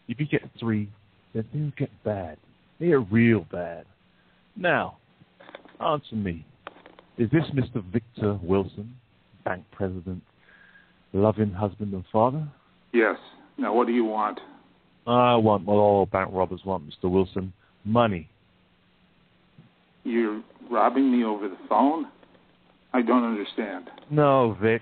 if 0.07 0.19
you 0.19 0.25
get 0.25 0.41
three, 0.59 0.89
then 1.35 1.45
things 1.53 1.71
get 1.77 1.91
bad. 2.03 2.37
They 2.79 2.87
are 2.87 2.99
real 2.99 3.45
bad. 3.51 3.85
Now, 4.55 4.97
answer 5.79 6.15
me. 6.15 6.43
Is 7.19 7.29
this 7.29 7.43
Mr. 7.53 7.83
Victor 7.93 8.39
Wilson, 8.41 8.95
bank 9.45 9.63
president, 9.71 10.23
loving 11.13 11.51
husband 11.51 11.93
and 11.93 12.03
father? 12.11 12.47
Yes. 12.91 13.17
Now, 13.59 13.75
what 13.75 13.85
do 13.85 13.93
you 13.93 14.05
want? 14.05 14.39
I 15.05 15.35
want 15.35 15.65
what 15.65 15.75
all 15.75 16.07
bank 16.07 16.29
robbers 16.33 16.61
want, 16.65 16.89
Mr. 16.89 17.09
Wilson. 17.09 17.53
Money. 17.85 18.27
You're 20.03 20.41
robbing 20.71 21.11
me 21.11 21.23
over 21.23 21.47
the 21.47 21.57
phone? 21.69 22.07
I 22.93 23.03
don't 23.03 23.23
understand. 23.23 23.91
No, 24.09 24.57
Vic. 24.59 24.81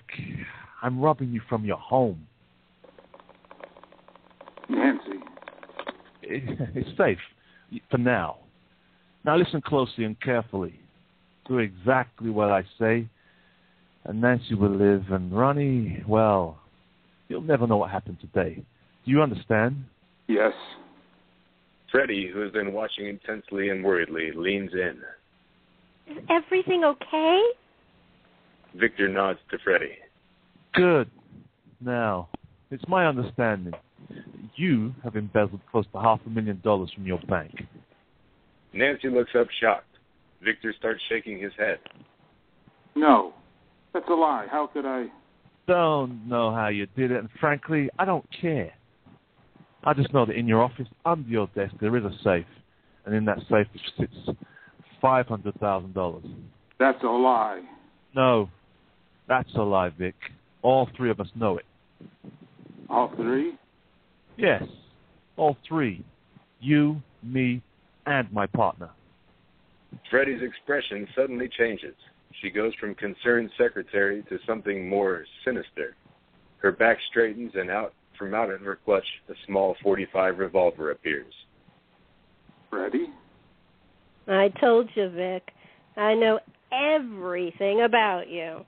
I'm 0.82 1.02
robbing 1.02 1.34
you 1.34 1.42
from 1.50 1.66
your 1.66 1.78
home. 1.78 2.26
Nancy. 4.70 5.20
It- 6.22 6.70
It's 6.76 6.98
safe 6.98 7.20
for 7.90 7.98
now. 7.98 8.38
Now 9.26 9.36
listen 9.36 9.62
closely 9.62 10.06
and 10.06 10.20
carefully. 10.22 10.80
Do 11.48 11.58
exactly 11.60 12.30
what 12.30 12.52
I 12.52 12.64
say, 12.78 13.08
and 14.06 14.22
Nancy 14.22 14.54
will 14.54 14.70
live, 14.70 15.12
and 15.12 15.32
Ronnie, 15.36 16.04
well, 16.08 16.60
you'll 17.28 17.42
never 17.42 17.66
know 17.68 17.78
what 17.78 17.90
happened 17.90 18.20
today. 18.22 18.64
Do 19.06 19.12
you 19.12 19.22
understand? 19.22 19.84
Yes. 20.28 20.54
Freddie, 21.92 22.28
who 22.28 22.40
has 22.42 22.52
been 22.52 22.72
watching 22.72 23.08
intensely 23.08 23.70
and 23.70 23.84
worriedly, 23.84 24.32
leans 24.32 24.74
in. 24.74 25.02
Is 26.08 26.24
everything 26.30 26.84
okay? 26.84 27.42
Victor 28.76 29.08
nods 29.08 29.40
to 29.50 29.58
Freddie. 29.64 29.98
Good. 30.74 31.10
Now, 31.82 32.30
it's 32.70 32.88
my 32.88 33.08
understanding 33.08 33.72
that 33.72 33.82
you 34.60 34.94
have 35.04 35.16
embezzled 35.16 35.62
close 35.72 35.86
to 35.94 36.00
half 36.00 36.20
a 36.25 36.30
million 36.30 36.60
dollars 36.63 36.92
from 36.94 37.06
your 37.06 37.20
bank. 37.30 37.63
Nancy 38.74 39.10
looks 39.10 39.32
up 39.39 39.48
shocked. 39.62 39.86
Victor 40.44 40.74
starts 40.78 41.01
shaking 41.10 41.39
his 41.39 41.51
head. 41.58 41.80
No. 42.96 43.34
That's 43.94 44.06
a 44.10 44.13
lie. 44.13 44.48
How 44.50 44.68
could 44.68 44.86
I? 44.86 45.08
Don't 45.68 46.28
know 46.28 46.54
how 46.54 46.68
you 46.68 46.88
did 46.96 47.12
it, 47.12 47.20
and 47.20 47.30
frankly, 47.39 47.89
I 47.98 48.06
don't 48.06 48.25
care. 48.42 48.74
I 49.84 49.94
just 49.94 50.13
know 50.13 50.25
that 50.25 50.36
in 50.36 50.48
your 50.48 50.62
office, 50.62 50.88
under 51.06 51.30
your 51.30 51.48
desk, 51.56 51.74
there 51.80 51.96
is 51.96 52.04
a 52.04 52.12
safe, 52.24 52.46
and 53.06 53.16
in 53.16 53.25
that 53.25 53.39
safe 53.50 53.68
sits 53.98 54.13
five 55.01 55.28
hundred 55.28 55.56
thousand 55.60 55.94
dollars. 55.94 56.25
That's 56.80 57.01
a 57.04 57.08
lie. 57.08 57.62
No, 58.16 58.50
that's 59.28 59.50
a 59.56 59.62
lie, 59.62 59.89
Vic. 59.89 60.16
All 60.62 60.89
three 60.98 61.10
of 61.10 61.20
us 61.20 61.28
know 61.36 61.58
it. 61.58 61.66
All 62.89 63.13
three? 63.16 63.54
Yes, 64.39 64.63
all 65.36 65.58
three. 65.67 66.03
You, 66.62 67.01
me, 67.22 67.62
and 68.05 68.31
my 68.31 68.46
partner. 68.48 68.89
Freddie's 70.10 70.41
expression 70.41 71.05
suddenly 71.13 71.50
changes. 71.58 71.96
She 72.41 72.50
goes 72.50 72.74
from 72.79 72.96
concerned 72.96 73.50
secretary 73.58 74.24
to 74.29 74.38
something 74.48 74.88
more 74.88 75.25
sinister. 75.43 75.96
Her 76.60 76.72
back 76.72 76.98
straightens, 77.10 77.51
and 77.55 77.69
out 77.69 77.93
from 78.17 78.34
out 78.34 78.50
of 78.50 78.62
her 78.62 78.79
clutch, 78.86 79.05
a 79.29 79.34
small 79.46 79.75
45 79.84 80.38
revolver 80.39 80.91
appears. 80.91 81.34
Freddie? 82.69 83.10
I 84.27 84.50
told 84.62 84.89
you, 84.96 85.10
Vic. 85.10 85.50
I 85.98 86.13
know 86.13 86.39
everything 86.72 87.81
about 87.81 88.29
you. 88.29 88.65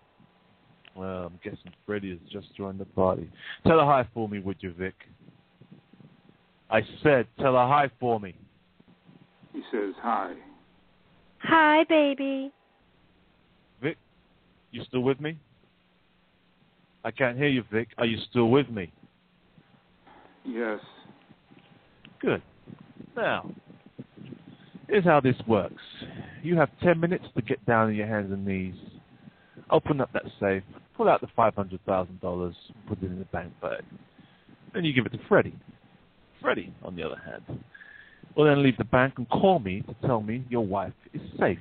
Well, 0.96 1.28
I'm 1.28 1.40
guessing 1.44 1.72
Freddie 1.86 2.10
has 2.10 2.20
just 2.32 2.56
joined 2.58 2.80
the 2.80 2.86
party. 2.86 3.30
Tell 3.66 3.80
her 3.80 3.86
hi 3.86 4.08
for 4.14 4.28
me, 4.28 4.40
would 4.40 4.58
you, 4.60 4.74
Vic? 4.74 4.96
I 6.72 6.82
said, 7.04 7.28
tell 7.38 7.54
her 7.54 7.68
hi 7.68 7.90
for 8.00 8.20
me. 8.20 8.36
He 9.52 9.62
says 9.72 9.94
hi. 10.02 10.34
Hi, 11.40 11.84
baby. 11.90 12.52
Vic, 13.82 13.98
you 14.72 14.84
still 14.86 15.02
with 15.02 15.20
me? 15.20 15.38
I 17.04 17.12
can't 17.12 17.38
hear 17.38 17.48
you, 17.48 17.64
Vic. 17.72 17.90
Are 17.98 18.06
you 18.06 18.18
still 18.30 18.50
with 18.50 18.70
me? 18.70 18.94
Yes. 20.46 20.80
Good. 22.22 22.42
Now, 23.18 23.52
here's 24.88 25.04
how 25.04 25.20
this 25.20 25.36
works. 25.48 25.82
You 26.42 26.56
have 26.58 26.70
10 26.84 27.00
minutes 27.00 27.26
to 27.36 27.42
get 27.42 27.64
down 27.66 27.88
on 27.88 27.96
your 27.96 28.08
hands 28.08 28.32
and 28.32 28.46
knees, 28.46 28.76
open 29.72 30.00
up 30.00 30.12
that 30.14 30.24
safe, 30.40 30.64
pull 30.96 31.10
out 31.10 31.20
the 31.22 31.28
$500,000, 31.38 32.54
put 32.88 33.04
it 33.04 33.06
in 33.06 33.20
the 33.20 33.26
bank 33.26 33.52
bag. 33.62 33.84
and 34.74 34.86
you 34.86 34.94
give 34.94 35.06
it 35.06 35.12
to 35.12 35.20
Freddie. 35.28 35.56
Freddie, 36.42 36.74
on 36.84 36.96
the 36.96 37.04
other 37.04 37.22
hand, 37.24 37.44
will 38.36 38.46
then 38.46 38.64
leave 38.64 38.78
the 38.78 38.84
bank 38.86 39.16
and 39.18 39.30
call 39.30 39.60
me 39.60 39.82
to 39.82 40.08
tell 40.08 40.22
me 40.22 40.44
your 40.50 40.66
wife 40.66 40.94
is 41.14 41.22
safe. 41.40 41.60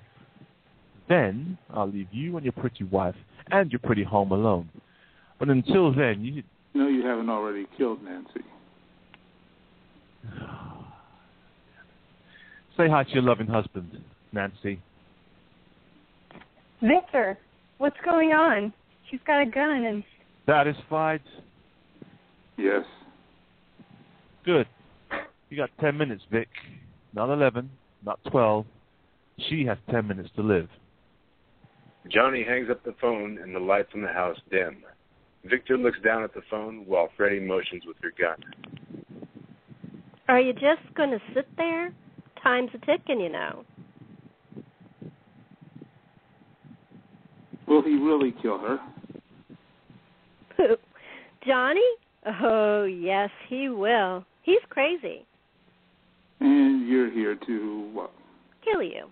Then 1.08 1.58
I'll 1.74 1.90
leave 1.90 2.08
you 2.12 2.36
and 2.36 2.44
your 2.44 2.52
pretty 2.52 2.84
wife 2.84 3.16
and 3.50 3.70
your 3.70 3.80
pretty 3.80 4.04
home 4.04 4.32
alone. 4.32 4.68
But 5.38 5.48
until 5.48 5.92
then, 5.94 6.22
you 6.22 6.42
No, 6.74 6.88
you 6.88 7.04
haven't 7.04 7.28
already 7.28 7.66
killed 7.76 8.02
Nancy. 8.02 8.40
say 12.76 12.88
hi 12.88 13.04
to 13.04 13.10
your 13.10 13.22
loving 13.22 13.46
husband, 13.48 14.02
Nancy. 14.32 14.80
Victor, 16.80 17.36
what's 17.78 17.96
going 18.04 18.30
on? 18.30 18.72
She's 19.10 19.20
got 19.26 19.40
a 19.42 19.46
gun 19.46 19.84
and 19.84 20.04
Satisfied? 20.46 21.20
Yes. 22.56 22.84
Good. 24.44 24.66
You 25.50 25.56
got 25.56 25.70
10 25.80 25.96
minutes, 25.96 26.22
Vic. 26.30 26.48
Not 27.12 27.30
11, 27.30 27.70
not 28.04 28.20
12. 28.30 28.64
She 29.48 29.64
has 29.66 29.78
10 29.90 30.06
minutes 30.06 30.30
to 30.36 30.42
live. 30.42 30.68
Johnny 32.08 32.44
hangs 32.44 32.68
up 32.70 32.82
the 32.84 32.94
phone, 33.00 33.38
and 33.42 33.54
the 33.54 33.58
lights 33.58 33.90
in 33.94 34.02
the 34.02 34.08
house 34.08 34.38
dim. 34.50 34.82
Victor 35.44 35.76
looks 35.76 35.98
down 36.04 36.22
at 36.22 36.34
the 36.34 36.42
phone 36.50 36.84
while 36.86 37.08
Freddie 37.16 37.40
motions 37.40 37.82
with 37.86 37.96
her 38.02 38.12
gun. 38.18 38.36
Are 40.28 40.40
you 40.40 40.52
just 40.52 40.94
going 40.94 41.10
to 41.10 41.20
sit 41.34 41.46
there? 41.56 41.92
Time's 42.42 42.70
a 42.74 42.86
ticking, 42.86 43.20
you 43.20 43.30
know. 43.30 43.64
Will 47.66 47.82
he 47.82 47.94
really 47.94 48.34
kill 48.42 48.58
her? 48.58 48.78
Who? 50.56 50.76
Johnny? 51.46 51.80
Oh, 52.42 52.84
yes, 52.84 53.30
he 53.48 53.68
will. 53.68 54.24
He's 54.42 54.60
crazy. 54.68 55.24
And 56.40 56.88
you're 56.88 57.10
here 57.10 57.36
to 57.46 57.90
what? 57.92 58.10
Kill 58.64 58.82
you, 58.82 59.06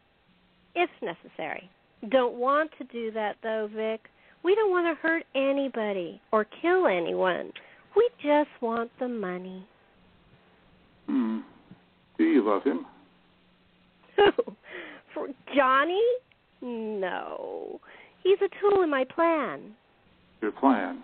if 0.75 0.91
necessary. 1.03 1.69
Don't 2.11 2.35
want 2.35 2.71
to 2.79 2.85
do 2.85 3.11
that, 3.13 3.37
though, 3.43 3.69
Vic. 3.75 4.01
We 4.45 4.55
don't 4.55 4.71
want 4.71 4.87
to 4.87 5.01
hurt 5.01 5.25
anybody 5.35 6.21
or 6.33 6.47
kill 6.63 6.87
anyone. 6.87 7.53
We 7.97 8.09
just 8.23 8.51
want 8.61 8.91
the 9.01 9.09
money. 9.09 9.67
Hmm. 11.07 11.41
Do 12.17 12.25
you 12.25 12.49
love 12.49 12.63
him? 12.63 12.87
Who? 14.17 14.31
For 15.15 15.29
Johnny? 15.55 16.03
No. 16.61 17.81
He's 18.23 18.39
a 18.41 18.49
tool 18.61 18.83
in 18.83 18.91
my 18.91 19.05
plan. 19.05 19.75
Your 20.41 20.53
plan? 20.53 21.03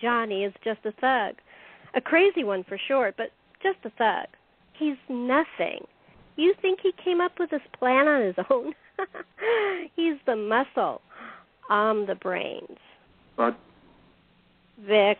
Johnny 0.00 0.44
is 0.44 0.52
just 0.62 0.80
a 0.84 0.92
thug. 0.92 1.36
A 1.94 2.00
crazy 2.00 2.44
one 2.44 2.64
for 2.64 2.78
sure, 2.88 3.12
but 3.16 3.30
just 3.62 3.78
a 3.84 3.90
thug. 3.90 4.26
He's 4.78 4.96
nothing. 5.08 5.84
You 6.36 6.54
think 6.60 6.80
he 6.82 6.92
came 7.04 7.20
up 7.20 7.32
with 7.38 7.50
this 7.50 7.60
plan 7.78 8.08
on 8.08 8.22
his 8.22 8.34
own? 8.50 8.74
He's 9.94 10.18
the 10.26 10.36
muscle. 10.36 11.02
I'm 11.68 12.06
the 12.06 12.14
brains. 12.14 12.78
But 13.36 13.58
Vic, 14.80 15.18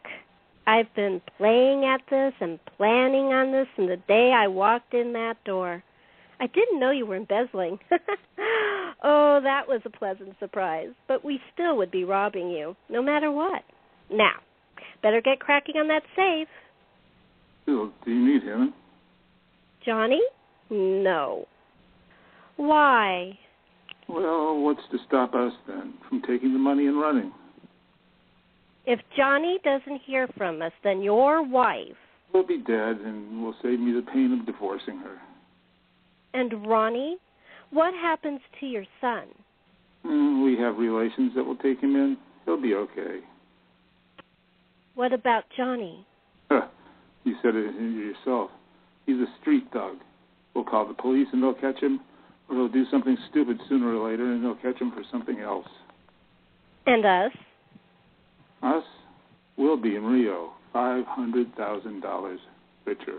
I've 0.67 0.93
been 0.95 1.21
playing 1.37 1.85
at 1.85 2.00
this 2.11 2.33
and 2.41 2.59
planning 2.76 3.26
on 3.26 3.52
this 3.52 3.67
from 3.75 3.87
the 3.87 3.99
day 4.09 4.33
I 4.35 4.49
walked 4.49 4.95
in 4.95 5.12
that 5.12 5.37
door. 5.45 5.83
I 6.41 6.47
didn't 6.49 6.81
know 6.81 6.91
you 6.91 7.07
were 7.07 7.17
embezzling. 7.17 7.79
oh, 9.05 9.41
that 9.43 9.69
was 9.69 9.81
a 9.85 9.91
pleasant 9.91 10.35
surprise. 10.41 10.91
But 11.07 11.25
we 11.25 11.41
still 11.52 11.76
would 11.76 11.91
be 11.91 12.05
robbing 12.05 12.50
you, 12.50 12.75
no 12.88 13.02
matter 13.02 13.31
what. 13.31 13.62
Now, 14.11 14.35
better 15.02 15.21
get 15.21 15.41
cracking 15.41 15.76
on 15.76 15.88
that 15.88 16.02
safe. 16.17 16.49
Do 17.66 17.92
you 18.07 18.33
need 18.33 18.42
him? 18.42 18.75
Johnny? 19.85 20.21
No. 20.71 21.47
Why? 22.57 23.38
Well, 24.09 24.61
what's 24.61 24.83
to 24.90 24.99
stop 25.07 25.35
us 25.35 25.52
then 25.66 25.95
from 26.09 26.23
taking 26.23 26.52
the 26.52 26.59
money 26.59 26.87
and 26.87 27.00
running? 27.00 27.33
If 28.85 29.00
Johnny 29.16 29.59
doesn't 29.64 30.02
hear 30.04 30.28
from 30.37 30.61
us, 30.61 30.73
then 30.83 31.02
your 31.02 31.42
wife 31.47 31.97
We'll 32.33 32.47
be 32.47 32.59
dead, 32.59 32.97
and 33.04 33.42
will 33.42 33.54
save 33.62 33.78
me 33.78 33.92
the 33.92 34.07
pain 34.11 34.33
of 34.38 34.47
divorcing 34.47 34.99
her. 34.99 35.19
and 36.33 36.66
Ronnie, 36.66 37.19
what 37.71 37.92
happens 37.95 38.40
to 38.59 38.66
your 38.66 38.85
son? 39.00 39.25
Mm, 40.04 40.42
we 40.42 40.57
have 40.59 40.78
relations 40.78 41.33
that 41.37 41.45
will 41.45 41.57
take 41.57 41.81
him 41.81 41.95
in. 41.95 42.16
He'll 42.45 42.61
be 42.61 42.75
okay. 42.75 43.21
What 44.95 45.12
about 45.12 45.45
Johnny? 45.57 46.07
Huh. 47.25 47.31
You 47.31 47.37
said 47.43 47.55
it 47.55 47.75
yourself. 47.75 48.50
He's 49.07 49.17
a 49.17 49.26
street 49.41 49.64
thug. 49.73 49.97
We'll 50.55 50.64
call 50.64 50.87
the 50.87 50.95
police 50.95 51.29
and 51.33 51.43
they'll 51.43 51.55
catch 51.55 51.83
him, 51.83 52.00
or 52.49 52.57
he'll 52.57 52.69
do 52.69 52.85
something 52.91 53.17
stupid 53.31 53.59
sooner 53.69 53.97
or 53.97 54.11
later 54.11 54.33
and 54.33 54.45
they'll 54.45 54.55
catch 54.57 54.81
him 54.81 54.93
for 54.93 55.02
something 55.11 55.41
else. 55.41 55.67
And 56.87 57.05
us? 57.05 57.33
Us, 58.62 58.85
we'll 59.57 59.76
be 59.76 59.97
in 59.97 60.05
Rio, 60.05 60.52
five 60.73 61.05
hundred 61.07 61.55
thousand 61.57 62.00
dollars 62.00 62.41
richer. 62.85 63.19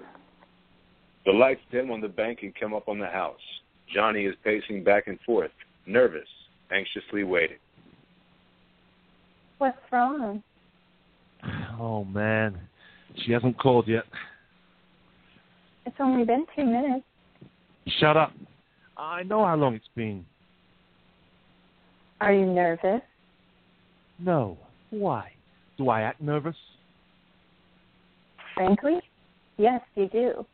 The 1.25 1.31
lights 1.31 1.61
dim 1.71 1.91
on 1.91 2.01
the 2.01 2.09
bank 2.09 2.39
and 2.41 2.53
come 2.55 2.73
up 2.73 2.87
on 2.87 2.99
the 2.99 3.07
house. 3.07 3.39
Johnny 3.93 4.25
is 4.25 4.35
pacing 4.43 4.83
back 4.83 5.07
and 5.07 5.19
forth, 5.25 5.51
nervous, 5.85 6.27
anxiously 6.71 7.23
waiting. 7.23 7.57
What's 9.57 9.77
wrong? 9.91 10.43
Oh 11.79 12.03
man, 12.05 12.59
she 13.17 13.31
hasn't 13.31 13.57
called 13.59 13.87
yet. 13.87 14.03
It's 15.85 15.95
only 15.99 16.25
been 16.25 16.45
two 16.55 16.65
minutes. 16.65 17.05
Shut 17.99 18.17
up. 18.17 18.31
I 18.97 19.23
know 19.23 19.45
how 19.45 19.55
long 19.55 19.75
it's 19.75 19.89
been. 19.95 20.25
Are 22.21 22.33
you 22.33 22.45
nervous? 22.45 23.01
No. 24.19 24.57
Why? 24.91 25.31
Do 25.77 25.89
I 25.89 26.01
act 26.01 26.21
nervous? 26.21 26.55
Frankly, 28.55 29.01
yes, 29.57 29.81
you 29.95 30.07
do. 30.07 30.45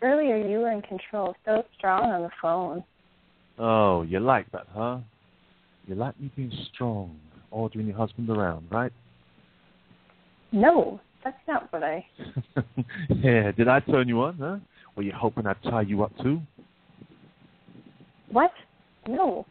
Earlier, 0.00 0.36
you 0.36 0.58
were 0.60 0.70
in 0.70 0.82
control, 0.82 1.34
so 1.44 1.64
strong 1.76 2.10
on 2.10 2.22
the 2.22 2.30
phone. 2.40 2.84
Oh, 3.58 4.02
you 4.02 4.20
like 4.20 4.50
that, 4.52 4.66
huh? 4.72 4.98
You 5.86 5.96
like 5.96 6.18
me 6.20 6.30
being 6.34 6.52
strong, 6.72 7.18
ordering 7.50 7.88
your 7.88 7.96
husband 7.96 8.30
around, 8.30 8.66
right? 8.70 8.92
No, 10.52 11.00
that's 11.24 11.36
not 11.46 11.72
what 11.72 11.82
I. 11.82 12.06
yeah, 13.08 13.52
did 13.52 13.68
I 13.68 13.80
turn 13.80 14.08
you 14.08 14.22
on, 14.22 14.36
huh? 14.38 14.56
Were 14.96 15.02
you 15.02 15.12
hoping 15.12 15.46
I'd 15.46 15.62
tie 15.62 15.82
you 15.82 16.02
up 16.02 16.12
too? 16.22 16.40
What? 18.30 18.52
No. 19.08 19.46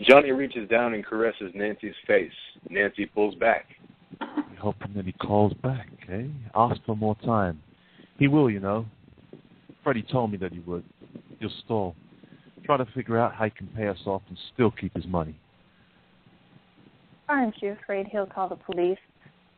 Johnny 0.00 0.30
reaches 0.30 0.68
down 0.68 0.94
and 0.94 1.04
caresses 1.04 1.52
Nancy's 1.54 1.94
face. 2.06 2.32
Nancy 2.68 3.06
pulls 3.06 3.34
back. 3.36 3.66
You're 4.20 4.60
hoping 4.60 4.92
that 4.94 5.04
he 5.04 5.12
calls 5.12 5.52
back, 5.54 5.88
eh? 6.10 6.24
Ask 6.54 6.80
for 6.84 6.96
more 6.96 7.16
time. 7.24 7.60
He 8.18 8.28
will, 8.28 8.50
you 8.50 8.60
know. 8.60 8.86
Freddie 9.82 10.04
told 10.10 10.32
me 10.32 10.38
that 10.38 10.52
he 10.52 10.60
would. 10.60 10.84
He'll 11.38 11.50
stall. 11.64 11.94
Try 12.64 12.76
to 12.76 12.86
figure 12.94 13.18
out 13.18 13.34
how 13.34 13.44
he 13.44 13.50
can 13.50 13.68
pay 13.68 13.88
us 13.88 13.98
off 14.06 14.22
and 14.28 14.38
still 14.52 14.70
keep 14.70 14.94
his 14.94 15.06
money. 15.06 15.38
Aren't 17.28 17.60
you 17.60 17.72
afraid 17.72 18.06
he'll 18.06 18.26
call 18.26 18.48
the 18.48 18.56
police? 18.56 18.98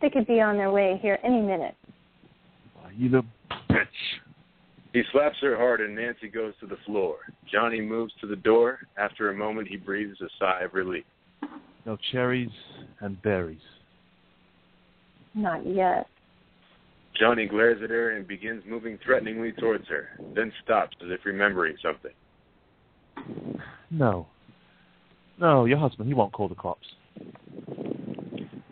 They 0.00 0.10
could 0.10 0.26
be 0.26 0.40
on 0.40 0.56
their 0.56 0.70
way 0.70 0.98
here 1.02 1.18
any 1.24 1.40
minute. 1.40 1.74
Why, 2.74 2.90
You 2.96 3.08
little 3.10 3.26
bitch. 3.70 3.86
He 4.92 5.02
slaps 5.12 5.36
her 5.42 5.56
hard 5.56 5.80
and 5.80 5.94
Nancy 5.94 6.28
goes 6.28 6.54
to 6.60 6.66
the 6.66 6.78
floor. 6.86 7.16
Johnny 7.50 7.80
moves 7.80 8.12
to 8.20 8.26
the 8.26 8.36
door. 8.36 8.80
After 8.96 9.30
a 9.30 9.34
moment, 9.34 9.68
he 9.68 9.76
breathes 9.76 10.20
a 10.20 10.28
sigh 10.38 10.62
of 10.62 10.74
relief. 10.74 11.04
No 11.84 11.96
cherries 12.12 12.50
and 13.00 13.20
berries. 13.22 13.60
Not 15.34 15.66
yet. 15.66 16.06
Johnny 17.18 17.46
glares 17.46 17.82
at 17.82 17.90
her 17.90 18.16
and 18.16 18.26
begins 18.26 18.62
moving 18.66 18.98
threateningly 19.04 19.52
towards 19.52 19.88
her, 19.88 20.08
then 20.34 20.52
stops 20.64 20.96
as 21.02 21.08
if 21.10 21.24
remembering 21.24 21.76
something. 21.82 22.12
No. 23.90 24.26
No, 25.40 25.64
your 25.64 25.78
husband, 25.78 26.08
he 26.08 26.14
won't 26.14 26.32
call 26.32 26.48
the 26.48 26.54
cops. 26.54 26.86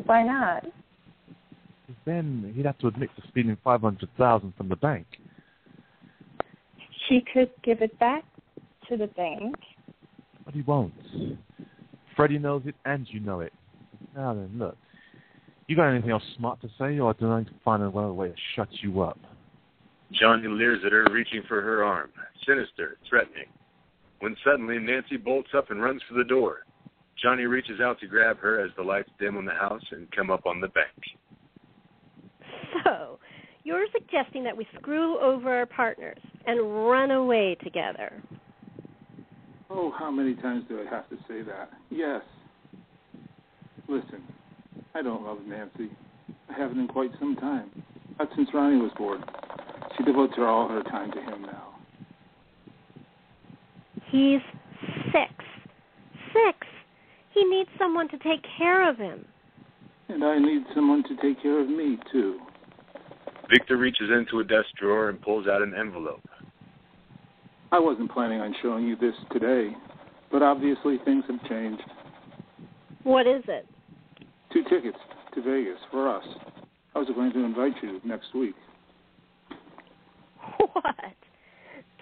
Why 0.04 0.22
not? 0.22 0.64
Then 2.04 2.52
he'd 2.54 2.66
have 2.66 2.78
to 2.78 2.88
admit 2.88 3.10
to 3.16 3.22
stealing 3.30 3.56
five 3.62 3.80
hundred 3.80 4.08
thousand 4.16 4.54
from 4.56 4.68
the 4.68 4.76
bank. 4.76 5.06
She 7.08 7.24
could 7.32 7.50
give 7.62 7.82
it 7.82 7.98
back 7.98 8.24
to 8.88 8.96
the 8.96 9.06
bank. 9.08 9.54
But 10.44 10.54
he 10.54 10.62
won't. 10.62 10.94
Freddie 12.16 12.38
knows 12.38 12.62
it 12.64 12.74
and 12.84 13.06
you 13.10 13.20
know 13.20 13.40
it. 13.40 13.52
Now 14.16 14.34
then, 14.34 14.50
look. 14.56 14.76
You 15.68 15.74
got 15.74 15.88
anything 15.88 16.10
else 16.10 16.22
smart 16.36 16.60
to 16.62 16.68
say, 16.78 16.98
or 16.98 17.12
do 17.14 17.30
I 17.30 17.40
need 17.40 17.48
to 17.48 17.54
find 17.64 17.82
another 17.82 18.12
way 18.12 18.28
to 18.28 18.34
shut 18.54 18.68
you 18.82 19.02
up? 19.02 19.18
Johnny 20.12 20.46
leers 20.46 20.80
at 20.86 20.92
her, 20.92 21.04
reaching 21.10 21.42
for 21.48 21.60
her 21.60 21.82
arm, 21.82 22.10
sinister, 22.46 22.98
threatening. 23.08 23.48
When 24.20 24.36
suddenly 24.44 24.78
Nancy 24.78 25.16
bolts 25.16 25.50
up 25.56 25.70
and 25.70 25.82
runs 25.82 26.00
for 26.08 26.14
the 26.14 26.24
door. 26.24 26.60
Johnny 27.20 27.46
reaches 27.46 27.80
out 27.80 27.98
to 28.00 28.06
grab 28.06 28.38
her 28.38 28.64
as 28.64 28.70
the 28.76 28.82
lights 28.82 29.10
dim 29.18 29.36
on 29.36 29.44
the 29.44 29.52
house 29.52 29.82
and 29.90 30.10
come 30.12 30.30
up 30.30 30.46
on 30.46 30.60
the 30.60 30.68
bank. 30.68 30.86
You're 33.66 33.86
suggesting 33.92 34.44
that 34.44 34.56
we 34.56 34.64
screw 34.78 35.18
over 35.18 35.52
our 35.52 35.66
partners 35.66 36.20
and 36.46 36.88
run 36.88 37.10
away 37.10 37.56
together. 37.64 38.22
Oh, 39.68 39.92
how 39.98 40.08
many 40.08 40.36
times 40.36 40.62
do 40.68 40.80
I 40.80 40.88
have 40.88 41.08
to 41.10 41.16
say 41.26 41.42
that? 41.42 41.70
Yes. 41.90 42.22
Listen, 43.88 44.22
I 44.94 45.02
don't 45.02 45.24
love 45.24 45.38
Nancy. 45.48 45.90
I 46.48 46.56
haven't 46.56 46.78
in 46.78 46.86
quite 46.86 47.10
some 47.18 47.34
time. 47.34 47.82
Not 48.20 48.28
since 48.36 48.48
Ronnie 48.54 48.76
was 48.76 48.92
born. 48.96 49.24
She 49.98 50.04
devotes 50.04 50.34
her 50.36 50.46
all 50.46 50.68
her 50.68 50.84
time 50.84 51.10
to 51.10 51.20
him 51.20 51.42
now. 51.42 51.74
He's 54.12 54.42
six. 55.06 55.44
Six. 56.32 56.68
He 57.34 57.42
needs 57.42 57.70
someone 57.80 58.08
to 58.10 58.18
take 58.18 58.44
care 58.56 58.88
of 58.88 58.96
him. 58.96 59.24
And 60.08 60.22
I 60.22 60.38
need 60.38 60.62
someone 60.72 61.02
to 61.08 61.16
take 61.16 61.42
care 61.42 61.60
of 61.60 61.68
me, 61.68 61.98
too. 62.12 62.38
Victor 63.50 63.76
reaches 63.76 64.10
into 64.10 64.40
a 64.40 64.44
desk 64.44 64.68
drawer 64.78 65.08
and 65.08 65.20
pulls 65.20 65.46
out 65.46 65.62
an 65.62 65.74
envelope. 65.74 66.22
I 67.72 67.78
wasn't 67.78 68.10
planning 68.10 68.40
on 68.40 68.54
showing 68.62 68.86
you 68.86 68.96
this 68.96 69.14
today, 69.32 69.72
but 70.30 70.42
obviously 70.42 70.98
things 71.04 71.24
have 71.28 71.42
changed. 71.48 71.82
What 73.02 73.26
is 73.26 73.42
it? 73.48 73.66
Two 74.52 74.62
tickets 74.64 74.98
to 75.34 75.42
Vegas 75.42 75.78
for 75.90 76.08
us. 76.08 76.24
I 76.94 76.98
was 76.98 77.08
going 77.14 77.32
to 77.32 77.44
invite 77.44 77.74
you 77.82 78.00
next 78.04 78.34
week. 78.34 78.54
What? 80.72 80.94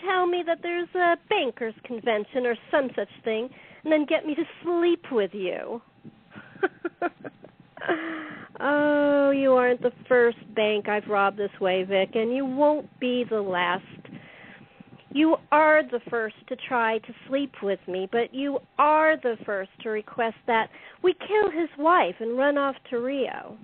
Tell 0.05 0.27
me 0.27 0.43
that 0.47 0.59
there's 0.63 0.89
a 0.95 1.17
bankers 1.31 1.75
convention 1.85 2.45
or 2.45 2.57
some 2.71 2.91
such 2.95 3.09
thing, 3.25 3.49
and 3.83 3.93
then 3.93 4.05
get 4.05 4.27
me 4.27 4.35
to 4.35 4.45
sleep 4.63 5.05
with 5.11 5.31
you. 5.33 5.81
oh, 8.61 9.04
aren't 9.75 9.83
the 9.83 10.05
first 10.09 10.39
bank 10.55 10.89
I've 10.89 11.09
robbed 11.09 11.39
this 11.39 11.51
way, 11.61 11.85
Vic, 11.85 12.11
and 12.15 12.35
you 12.35 12.45
won't 12.45 12.89
be 13.01 13.25
the 13.29 13.41
last. 13.41 13.85
You 15.11 15.37
are 15.53 15.83
the 15.83 16.01
first 16.11 16.37
to 16.49 16.57
try 16.69 16.99
to 16.99 17.15
sleep 17.29 17.53
with 17.63 17.79
me, 17.89 18.09
but 18.11 18.35
you 18.35 18.59
are 18.79 19.17
the 19.17 19.37
first 19.45 19.71
to 19.83 19.91
request 19.91 20.37
that 20.47 20.69
we 21.03 21.15
kill 21.15 21.51
his 21.51 21.69
wife 21.79 22.15
and 22.21 22.37
run 22.37 22.59
off 22.59 22.75
to 22.91 22.99
Rio. 22.99 23.57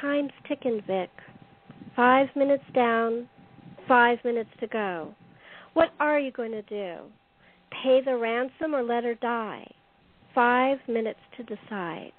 Time's 0.00 0.32
ticking, 0.48 0.80
Vic. 0.86 1.10
Five 1.96 2.28
minutes 2.36 2.64
down, 2.74 3.28
five 3.86 4.18
minutes 4.24 4.50
to 4.60 4.66
go. 4.66 5.14
What 5.74 5.90
are 6.00 6.18
you 6.18 6.30
going 6.30 6.52
to 6.52 6.62
do? 6.62 6.96
Pay 7.82 8.00
the 8.04 8.16
ransom 8.16 8.74
or 8.74 8.82
let 8.82 9.04
her 9.04 9.14
die? 9.14 9.66
Five 10.34 10.78
minutes 10.88 11.20
to 11.36 11.42
decide. 11.44 12.12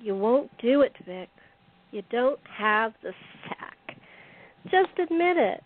You 0.00 0.16
won't 0.16 0.50
do 0.62 0.80
it, 0.80 0.94
Vic. 1.06 1.28
You 1.90 2.02
don't 2.10 2.40
have 2.56 2.92
the 3.02 3.12
sack. 3.48 3.96
Just 4.64 4.98
admit 4.98 5.36
it. 5.36 5.62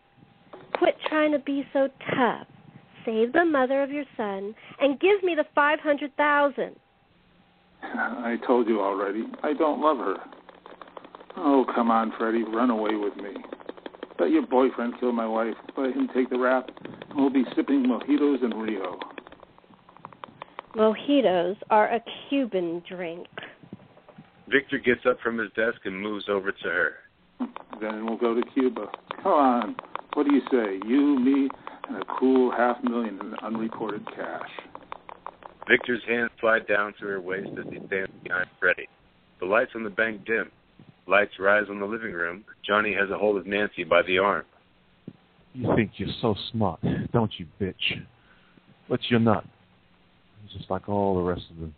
Quit 0.78 0.96
trying 1.08 1.32
to 1.32 1.38
be 1.38 1.64
so 1.72 1.88
tough. 2.16 2.46
Save 3.04 3.32
the 3.32 3.44
mother 3.44 3.82
of 3.82 3.90
your 3.90 4.04
son 4.16 4.54
and 4.80 4.98
give 4.98 5.22
me 5.22 5.34
the 5.34 5.44
five 5.54 5.78
hundred 5.80 6.16
thousand. 6.16 6.74
I 7.82 8.36
told 8.46 8.66
you 8.66 8.80
already. 8.80 9.24
I 9.42 9.52
don't 9.52 9.80
love 9.80 9.98
her. 9.98 10.16
Oh, 11.36 11.66
come 11.74 11.90
on, 11.90 12.12
Freddie. 12.18 12.44
Run 12.44 12.70
away 12.70 12.94
with 12.94 13.16
me. 13.16 13.34
Let 14.18 14.30
your 14.30 14.46
boyfriend 14.46 14.94
kill 15.00 15.12
my 15.12 15.26
wife. 15.26 15.54
Let 15.76 15.92
him 15.92 16.08
take 16.14 16.30
the 16.30 16.38
rap, 16.38 16.70
and 17.10 17.16
we'll 17.16 17.30
be 17.30 17.44
sipping 17.54 17.84
mojitos 17.84 18.42
in 18.42 18.50
Rio. 18.50 18.98
Mojitos 20.76 21.56
are 21.70 21.92
a 21.92 22.00
Cuban 22.28 22.82
drink. 22.88 23.26
Victor 24.48 24.78
gets 24.78 25.00
up 25.08 25.18
from 25.20 25.38
his 25.38 25.50
desk 25.56 25.78
and 25.84 25.98
moves 25.98 26.26
over 26.28 26.52
to 26.52 26.64
her. 26.64 26.92
Then 27.80 28.06
we'll 28.06 28.18
go 28.18 28.34
to 28.34 28.42
Cuba. 28.52 28.86
Come 29.22 29.32
on. 29.32 29.76
What 30.14 30.26
do 30.26 30.34
you 30.34 30.42
say? 30.50 30.86
You, 30.86 31.18
me, 31.18 31.48
and 31.88 31.96
a 31.96 32.04
cool 32.18 32.50
half 32.50 32.82
million 32.84 33.18
in 33.20 33.34
unreported 33.42 34.06
cash. 34.14 34.48
Victor's 35.68 36.02
hands 36.06 36.30
slide 36.40 36.66
down 36.66 36.94
to 37.00 37.06
her 37.06 37.20
waist 37.20 37.50
as 37.58 37.64
he 37.70 37.78
stands 37.86 38.12
behind 38.22 38.46
Freddie. 38.60 38.88
The 39.40 39.46
lights 39.46 39.72
on 39.74 39.82
the 39.82 39.90
bank 39.90 40.24
dim. 40.26 40.50
Lights 41.06 41.32
rise 41.38 41.64
on 41.68 41.80
the 41.80 41.86
living 41.86 42.12
room. 42.12 42.44
Johnny 42.66 42.94
has 42.94 43.10
a 43.10 43.18
hold 43.18 43.36
of 43.36 43.46
Nancy 43.46 43.84
by 43.84 44.02
the 44.02 44.18
arm. 44.18 44.44
You 45.52 45.74
think 45.76 45.92
you're 45.96 46.08
so 46.20 46.34
smart, 46.50 46.80
don't 47.12 47.32
you, 47.38 47.46
bitch? 47.60 47.74
But 48.88 49.00
you're 49.08 49.20
not. 49.20 49.44
You're 50.42 50.58
just 50.58 50.70
like 50.70 50.88
all 50.88 51.14
the 51.16 51.22
rest 51.22 51.42
of 51.50 51.56
them. 51.58 51.74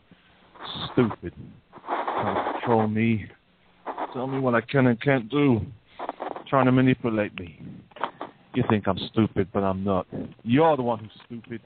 Stupid. 0.92 1.32
Trying 2.16 2.34
to 2.34 2.52
control 2.52 2.88
me. 2.88 3.26
Tell 4.12 4.26
me 4.26 4.40
what 4.40 4.54
I 4.54 4.62
can 4.62 4.86
and 4.86 5.00
can't 5.00 5.28
do. 5.28 5.60
Trying 6.48 6.66
to 6.66 6.72
manipulate 6.72 7.38
me. 7.38 7.60
You 8.54 8.64
think 8.70 8.88
I'm 8.88 8.98
stupid, 9.12 9.48
but 9.52 9.62
I'm 9.62 9.84
not. 9.84 10.06
You're 10.42 10.76
the 10.76 10.82
one 10.82 11.00
who's 11.00 11.10
stupid. 11.26 11.60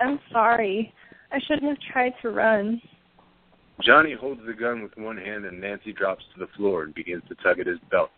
I'm 0.00 0.20
sorry. 0.30 0.92
I 1.32 1.38
shouldn't 1.46 1.64
have 1.64 1.92
tried 1.92 2.12
to 2.20 2.30
run. 2.30 2.82
Johnny 3.80 4.12
holds 4.12 4.40
the 4.46 4.52
gun 4.52 4.82
with 4.82 4.96
one 4.96 5.16
hand 5.16 5.46
and 5.46 5.60
Nancy 5.60 5.92
drops 5.92 6.24
to 6.34 6.40
the 6.40 6.46
floor 6.56 6.82
and 6.84 6.94
begins 6.94 7.22
to 7.28 7.34
tug 7.36 7.58
at 7.60 7.66
his 7.66 7.78
belt. 7.90 8.10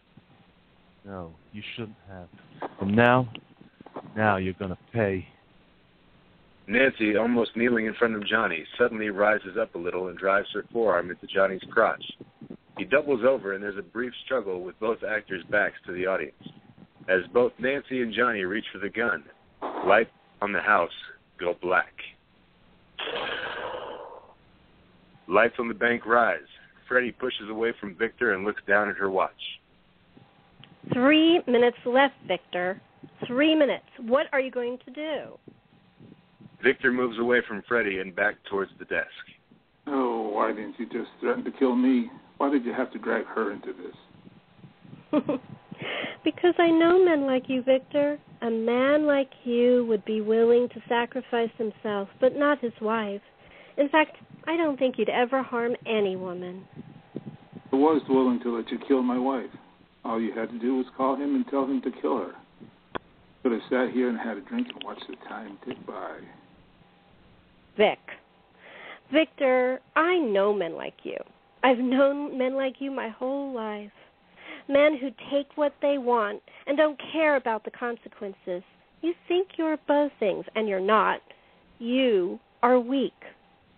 No, 1.05 1.33
you 1.53 1.63
shouldn't 1.77 1.97
have. 2.09 2.29
And 2.81 2.97
now, 2.97 3.29
now 4.17 4.37
you're 4.37 4.55
going 4.55 4.73
to 4.73 4.79
pay. 4.93 5.27
Nancy, 6.69 7.17
almost 7.17 7.57
kneeling 7.57 7.87
in 7.87 7.95
front 7.95 8.17
of 8.17 8.27
Johnny, 8.27 8.65
suddenly 8.77 9.11
rises 9.11 9.57
up 9.61 9.75
a 9.75 9.79
little 9.79 10.09
and 10.09 10.19
drives 10.19 10.49
her 10.53 10.65
forearm 10.73 11.11
into 11.11 11.27
Johnny's 11.27 11.63
crotch. 11.71 12.05
He 12.77 12.85
doubles 12.85 13.23
over 13.27 13.55
and 13.55 13.63
there's 13.63 13.79
a 13.79 13.83
brief 13.83 14.13
struggle 14.25 14.63
with 14.63 14.79
both 14.81 14.99
actors' 15.09 15.45
backs 15.51 15.77
to 15.87 15.93
the 15.93 16.07
audience. 16.07 16.35
As 17.09 17.21
both 17.33 17.53
Nancy 17.61 18.03
and 18.03 18.13
Johnny 18.13 18.43
reach 18.43 18.65
for 18.73 18.79
the 18.79 18.89
gun, 18.89 19.25
lights 19.87 20.11
on 20.43 20.53
the 20.53 20.61
house 20.61 20.91
go 21.39 21.55
black. 21.63 21.93
Lights 25.29 25.55
on 25.59 25.69
the 25.69 25.75
bank 25.75 26.05
rise. 26.05 26.41
Freddie 26.89 27.13
pushes 27.13 27.49
away 27.49 27.73
from 27.81 27.97
Victor 27.97 28.35
and 28.35 28.45
looks 28.45 28.63
down 28.67 28.89
at 28.89 28.97
her 28.97 29.11
watch. 29.11 29.33
Three 30.93 31.41
minutes 31.47 31.79
left, 31.85 32.15
Victor. 32.27 32.81
Three 33.27 33.55
minutes. 33.55 33.87
What 34.01 34.27
are 34.33 34.41
you 34.41 34.51
going 34.51 34.79
to 34.85 34.91
do? 34.93 35.39
Victor 36.63 36.93
moves 36.93 37.19
away 37.19 37.41
from 37.47 37.63
Freddie 37.69 37.99
and 37.99 38.15
back 38.15 38.37
towards 38.51 38.71
the 38.79 38.85
desk. 38.87 39.07
Oh, 39.87 40.31
why 40.33 40.53
didn't 40.53 40.75
you 40.79 40.87
just 40.87 41.11
threaten 41.21 41.45
to 41.45 41.51
kill 41.53 41.77
me? 41.77 42.11
Why 42.39 42.51
did 42.51 42.65
you 42.65 42.73
have 42.73 42.93
to 42.93 42.99
drag 42.99 43.25
her 43.27 43.53
into 43.53 43.73
this? 43.73 45.23
because 46.25 46.55
I 46.59 46.71
know 46.71 47.05
men 47.05 47.27
like 47.27 47.45
you, 47.49 47.63
Victor. 47.63 48.19
A 48.43 48.51
man 48.51 49.07
like 49.07 49.31
you 49.45 49.87
would 49.89 50.05
be 50.05 50.21
willing 50.21 50.69
to 50.71 50.83
sacrifice 50.89 51.51
himself, 51.57 52.09
but 52.21 52.37
not 52.37 52.61
his 52.61 52.73
wife. 52.81 53.23
In 53.77 53.89
fact, 53.89 54.17
I 54.47 54.57
don't 54.57 54.79
think 54.79 54.97
you'd 54.99 55.09
ever 55.09 55.43
harm 55.43 55.75
any 55.87 56.17
woman. 56.17 56.65
I 57.73 57.77
was 57.77 58.03
willing 58.09 58.41
to 58.41 58.57
let 58.57 58.71
you 58.71 58.79
kill 58.87 59.03
my 59.03 59.19
wife. 59.19 59.51
All 60.05 60.21
you 60.21 60.33
had 60.33 60.51
to 60.51 60.59
do 60.59 60.77
was 60.77 60.87
call 60.97 61.17
him 61.17 61.35
and 61.35 61.47
tell 61.49 61.65
him 61.65 61.83
to 61.83 61.91
kill 62.01 62.19
her. 62.19 62.33
Could 63.43 63.53
have 63.53 63.61
sat 63.71 63.91
here 63.93 64.09
and 64.09 64.19
had 64.19 64.37
a 64.37 64.41
drink 64.41 64.69
and 64.73 64.83
watched 64.85 65.05
the 65.09 65.17
time 65.29 65.59
tick 65.67 65.85
by. 65.87 66.19
Vic. 67.77 67.99
Victor, 69.13 69.81
I 69.95 70.19
know 70.19 70.53
men 70.53 70.75
like 70.75 70.97
you. 71.05 71.17
I've 71.63 71.79
known 71.79 72.37
men 72.37 72.55
like 72.55 72.77
you 72.81 72.91
my 72.91 73.09
whole 73.09 73.53
life. 73.53 73.91
Men 74.69 74.97
who 74.97 75.11
take 75.31 75.49
what 75.57 75.75
they 75.81 75.99
want 75.99 76.43
and 76.67 76.77
don't 76.77 77.01
care 77.13 77.37
about 77.37 77.65
the 77.65 77.71
consequences. 77.71 78.63
You 79.03 79.15
think 79.29 79.49
you're 79.57 79.75
above 79.75 80.11
things, 80.19 80.45
and 80.55 80.69
you're 80.69 80.81
not. 80.81 81.21
You 81.79 82.41
are 82.63 82.81
weak. 82.81 83.13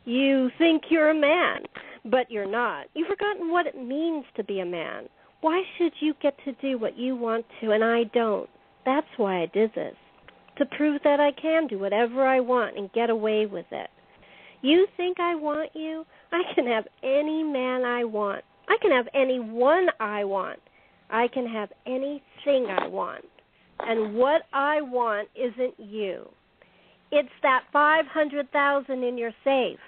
You 0.04 0.50
think 0.56 0.84
you're 0.88 1.10
a 1.10 1.14
man, 1.14 1.64
but 2.04 2.30
you're 2.30 2.50
not. 2.50 2.86
You've 2.94 3.08
forgotten 3.08 3.50
what 3.50 3.66
it 3.66 3.76
means 3.76 4.24
to 4.36 4.44
be 4.44 4.60
a 4.60 4.64
man. 4.64 5.08
Why 5.40 5.62
should 5.76 5.92
you 6.00 6.14
get 6.22 6.34
to 6.44 6.52
do 6.54 6.78
what 6.78 6.98
you 6.98 7.14
want 7.14 7.44
to 7.60 7.72
and 7.72 7.84
I 7.84 8.04
don't? 8.04 8.48
That's 8.86 9.06
why 9.18 9.42
I 9.42 9.46
did 9.46 9.74
this. 9.74 9.94
To 10.58 10.66
prove 10.66 11.00
that 11.04 11.20
I 11.20 11.30
can 11.32 11.66
do 11.68 11.78
whatever 11.78 12.26
I 12.26 12.40
want 12.40 12.76
and 12.76 12.92
get 12.92 13.10
away 13.10 13.46
with 13.46 13.66
it. 13.70 13.90
You 14.60 14.86
think 14.96 15.20
I 15.20 15.36
want 15.36 15.70
you? 15.74 16.04
I 16.32 16.42
can 16.54 16.66
have 16.66 16.84
any 17.02 17.44
man 17.44 17.84
I 17.84 18.04
want. 18.04 18.44
I 18.68 18.76
can 18.82 18.90
have 18.90 19.06
any 19.14 19.38
one 19.38 19.86
I 20.00 20.24
want. 20.24 20.58
I 21.10 21.28
can 21.28 21.46
have 21.46 21.70
anything 21.86 22.66
I 22.66 22.86
want. 22.88 23.24
And 23.80 24.14
what 24.16 24.42
I 24.52 24.80
want 24.80 25.28
isn't 25.36 25.74
you. 25.78 26.28
It's 27.12 27.28
that 27.42 27.64
500,000 27.72 29.04
in 29.04 29.16
your 29.16 29.32
safe. 29.44 29.78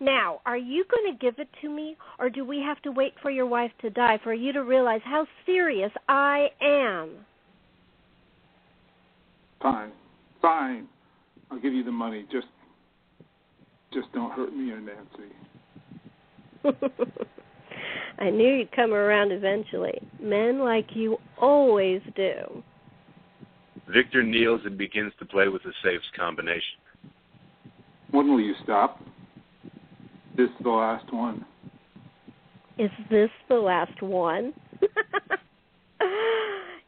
Now, 0.00 0.40
are 0.46 0.58
you 0.58 0.84
going 0.90 1.12
to 1.12 1.18
give 1.18 1.38
it 1.38 1.48
to 1.62 1.68
me, 1.68 1.96
or 2.18 2.30
do 2.30 2.44
we 2.44 2.60
have 2.60 2.80
to 2.82 2.92
wait 2.92 3.14
for 3.20 3.30
your 3.30 3.46
wife 3.46 3.72
to 3.80 3.90
die 3.90 4.18
for 4.22 4.32
you 4.32 4.52
to 4.52 4.64
realize 4.64 5.02
how 5.04 5.26
serious 5.44 5.92
I 6.08 6.48
am? 6.60 7.10
Fine, 9.60 9.92
fine. 10.42 10.88
I'll 11.50 11.60
give 11.60 11.72
you 11.72 11.84
the 11.84 11.92
money. 11.92 12.26
Just, 12.30 12.46
just 13.92 14.12
don't 14.12 14.32
hurt 14.32 14.54
me 14.54 14.70
or 14.70 14.80
Nancy. 14.80 15.34
I 18.18 18.30
knew 18.30 18.54
you'd 18.56 18.72
come 18.72 18.92
around 18.92 19.32
eventually. 19.32 19.98
Men 20.20 20.60
like 20.60 20.88
you 20.94 21.18
always 21.40 22.02
do. 22.14 22.62
Victor 23.88 24.22
kneels 24.22 24.60
and 24.64 24.76
begins 24.78 25.12
to 25.18 25.24
play 25.24 25.48
with 25.48 25.62
the 25.62 25.72
safe's 25.82 26.04
combination. 26.16 26.78
When 28.10 28.28
will 28.30 28.40
you 28.40 28.54
stop? 28.62 29.00
This 30.36 30.48
is 30.48 30.56
the 30.62 30.70
last 30.70 31.12
one. 31.12 31.44
Is 32.78 32.90
this 33.10 33.30
the 33.48 33.56
last 33.56 34.00
one? 34.02 34.54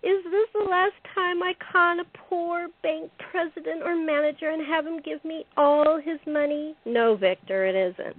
Is 0.03 0.25
this 0.25 0.49
the 0.55 0.67
last 0.69 0.95
time 1.33 1.43
I 1.43 1.55
con 1.73 2.01
a 2.01 2.05
poor 2.29 2.69
bank 2.83 3.11
president 3.31 3.83
or 3.83 3.97
manager 3.97 4.51
and 4.51 4.67
have 4.67 4.87
him 4.87 5.01
give 5.05 5.25
me 5.25 5.45
all 5.57 6.01
his 6.03 6.19
money? 6.27 6.75
No, 6.85 7.17
Victor, 7.17 7.65
it 7.67 7.75
isn't. 7.75 8.17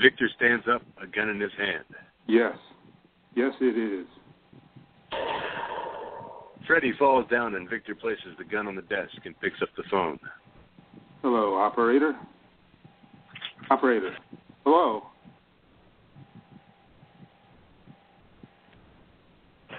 Victor 0.00 0.28
stands 0.36 0.64
up, 0.72 0.82
a 1.02 1.06
gun 1.06 1.28
in 1.28 1.40
his 1.40 1.52
hand. 1.58 1.84
Yes. 2.26 2.56
Yes, 3.34 3.52
it 3.60 4.00
is. 4.00 4.06
Freddie 6.66 6.92
falls 6.98 7.28
down 7.30 7.54
and 7.54 7.68
Victor 7.68 7.94
places 7.94 8.34
the 8.38 8.44
gun 8.44 8.66
on 8.66 8.74
the 8.74 8.82
desk 8.82 9.12
and 9.24 9.38
picks 9.40 9.60
up 9.62 9.68
the 9.76 9.84
phone. 9.90 10.18
Hello, 11.22 11.54
operator. 11.54 12.14
Operator. 13.70 14.16
Hello. 14.64 15.02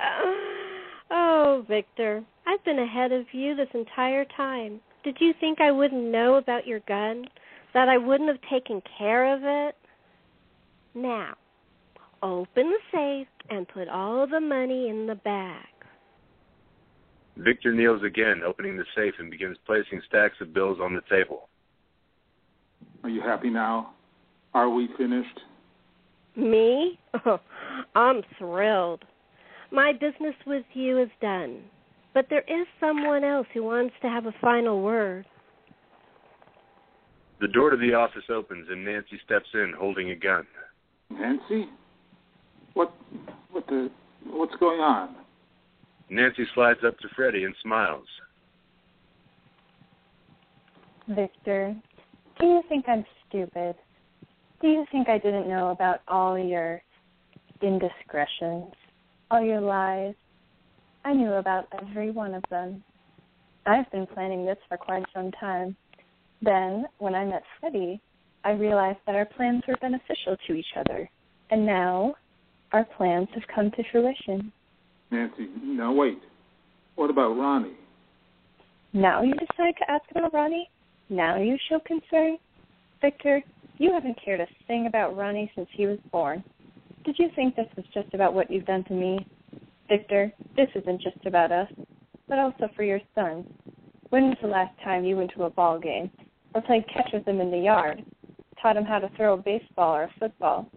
oh, 1.10 1.64
Victor, 1.68 2.22
I've 2.46 2.64
been 2.64 2.78
ahead 2.78 3.12
of 3.12 3.26
you 3.32 3.54
this 3.54 3.68
entire 3.74 4.24
time. 4.36 4.80
Did 5.04 5.16
you 5.20 5.32
think 5.40 5.60
I 5.60 5.70
wouldn't 5.70 6.10
know 6.10 6.36
about 6.36 6.66
your 6.66 6.80
gun? 6.80 7.26
That 7.74 7.88
I 7.88 7.98
wouldn't 7.98 8.28
have 8.28 8.50
taken 8.50 8.82
care 8.98 9.34
of 9.34 9.40
it? 9.42 9.76
Now, 10.94 11.34
open 12.22 12.70
the 12.70 12.78
safe 12.92 13.28
and 13.48 13.68
put 13.68 13.88
all 13.88 14.26
the 14.26 14.40
money 14.40 14.88
in 14.88 15.06
the 15.06 15.14
bag. 15.14 15.66
Victor 17.36 17.72
kneels 17.72 18.02
again, 18.02 18.42
opening 18.44 18.76
the 18.76 18.84
safe 18.94 19.14
and 19.18 19.30
begins 19.30 19.56
placing 19.64 20.02
stacks 20.08 20.34
of 20.40 20.52
bills 20.52 20.78
on 20.82 20.94
the 20.94 21.00
table. 21.08 21.48
Are 23.02 23.08
you 23.08 23.22
happy 23.22 23.48
now? 23.48 23.94
Are 24.52 24.68
we 24.68 24.88
finished? 24.98 25.40
Me? 26.36 26.98
Oh, 27.24 27.40
I'm 27.94 28.22
thrilled. 28.38 29.04
My 29.72 29.92
business 29.92 30.34
with 30.46 30.64
you 30.74 31.00
is 31.00 31.10
done. 31.20 31.62
But 32.12 32.26
there 32.28 32.44
is 32.48 32.66
someone 32.80 33.22
else 33.22 33.46
who 33.54 33.62
wants 33.62 33.94
to 34.02 34.08
have 34.08 34.26
a 34.26 34.34
final 34.40 34.82
word. 34.82 35.26
The 37.40 37.48
door 37.48 37.70
to 37.70 37.76
the 37.76 37.94
office 37.94 38.24
opens 38.28 38.66
and 38.70 38.84
Nancy 38.84 39.18
steps 39.24 39.46
in 39.54 39.72
holding 39.78 40.10
a 40.10 40.16
gun. 40.16 40.46
Nancy? 41.10 41.68
What 42.74 42.92
what 43.50 43.66
the 43.68 43.90
what's 44.26 44.54
going 44.56 44.80
on? 44.80 45.16
Nancy 46.10 46.44
slides 46.54 46.80
up 46.84 46.98
to 46.98 47.08
Freddie 47.16 47.44
and 47.44 47.54
smiles. 47.62 48.06
Victor, 51.08 51.74
do 52.38 52.46
you 52.46 52.62
think 52.68 52.84
I'm 52.88 53.04
stupid? 53.28 53.74
Do 54.60 54.68
you 54.68 54.84
think 54.92 55.08
I 55.08 55.18
didn't 55.18 55.48
know 55.48 55.70
about 55.70 56.00
all 56.06 56.38
your 56.38 56.82
indiscretions, 57.62 58.72
all 59.30 59.42
your 59.42 59.60
lies? 59.60 60.14
I 61.04 61.12
knew 61.12 61.32
about 61.34 61.68
every 61.80 62.10
one 62.10 62.34
of 62.34 62.42
them. 62.50 62.82
I've 63.66 63.90
been 63.90 64.06
planning 64.06 64.44
this 64.44 64.58
for 64.68 64.76
quite 64.76 65.04
some 65.14 65.30
time. 65.32 65.76
Then, 66.42 66.86
when 66.98 67.14
I 67.14 67.24
met 67.24 67.42
Freddie, 67.58 68.00
I 68.44 68.52
realized 68.52 68.98
that 69.06 69.14
our 69.14 69.26
plans 69.26 69.62
were 69.68 69.76
beneficial 69.80 70.36
to 70.46 70.54
each 70.54 70.74
other. 70.76 71.08
And 71.50 71.66
now, 71.66 72.14
our 72.72 72.84
plans 72.84 73.28
have 73.34 73.42
come 73.54 73.70
to 73.72 73.82
fruition. 73.90 74.52
Nancy, 75.10 75.48
now 75.62 75.92
wait. 75.92 76.20
What 76.94 77.10
about 77.10 77.36
Ronnie? 77.36 77.76
Now 78.92 79.22
you 79.22 79.34
decide 79.34 79.74
to 79.78 79.90
ask 79.90 80.04
about 80.10 80.32
Ronnie? 80.32 80.68
Now 81.08 81.36
you 81.36 81.56
show 81.68 81.80
concern? 81.80 82.38
Victor, 83.00 83.42
you 83.78 83.92
haven't 83.92 84.18
cared 84.24 84.40
a 84.40 84.46
thing 84.66 84.86
about 84.86 85.16
Ronnie 85.16 85.50
since 85.54 85.68
he 85.72 85.86
was 85.86 85.98
born. 86.12 86.44
Did 87.04 87.16
you 87.18 87.28
think 87.34 87.56
this 87.56 87.66
was 87.76 87.86
just 87.94 88.12
about 88.14 88.34
what 88.34 88.50
you've 88.50 88.66
done 88.66 88.84
to 88.84 88.92
me? 88.92 89.26
Victor, 89.88 90.32
this 90.56 90.68
isn't 90.74 91.00
just 91.00 91.24
about 91.26 91.50
us, 91.50 91.68
but 92.28 92.38
also 92.38 92.68
for 92.76 92.82
your 92.82 93.00
son. 93.14 93.44
When 94.10 94.28
was 94.28 94.38
the 94.42 94.48
last 94.48 94.78
time 94.84 95.04
you 95.04 95.16
went 95.16 95.32
to 95.36 95.44
a 95.44 95.50
ball 95.50 95.78
game 95.78 96.10
or 96.54 96.60
played 96.62 96.84
catch 96.92 97.10
with 97.12 97.26
him 97.26 97.40
in 97.40 97.50
the 97.50 97.58
yard, 97.58 98.04
taught 98.60 98.76
him 98.76 98.84
how 98.84 98.98
to 98.98 99.10
throw 99.16 99.34
a 99.34 99.36
baseball 99.36 99.96
or 99.96 100.04
a 100.04 100.14
football? 100.18 100.70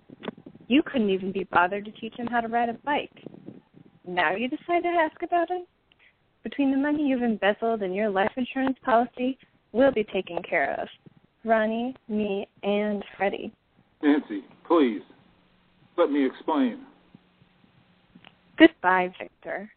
You 0.68 0.82
couldn't 0.84 1.10
even 1.10 1.32
be 1.32 1.44
bothered 1.52 1.86
to 1.86 1.92
teach 1.92 2.16
him 2.16 2.28
how 2.28 2.42
to 2.42 2.48
ride 2.48 2.70
a 2.70 2.74
bike. 2.86 3.12
Now 4.08 4.36
you 4.36 4.48
decide 4.48 4.84
to 4.84 4.90
ask 4.90 5.22
about 5.22 5.50
him? 5.50 5.66
Between 6.44 6.72
the 6.72 6.78
money 6.78 7.08
you've 7.08 7.22
embezzled 7.22 7.82
and 7.82 7.94
your 7.94 8.10
life 8.10 8.32
insurance 8.36 8.78
policy, 8.84 9.38
we'll 9.72 9.92
be 9.92 10.04
taken 10.06 10.42
care 10.48 10.80
of. 10.80 10.88
Ronnie, 11.46 11.96
me, 12.08 12.48
and 12.64 13.04
Freddie. 13.18 13.54
Nancy, 14.02 14.44
please, 14.68 15.02
let 15.98 16.12
me 16.12 16.26
explain. 16.26 16.80
Goodbye, 18.58 19.14
Victor. 19.20 19.72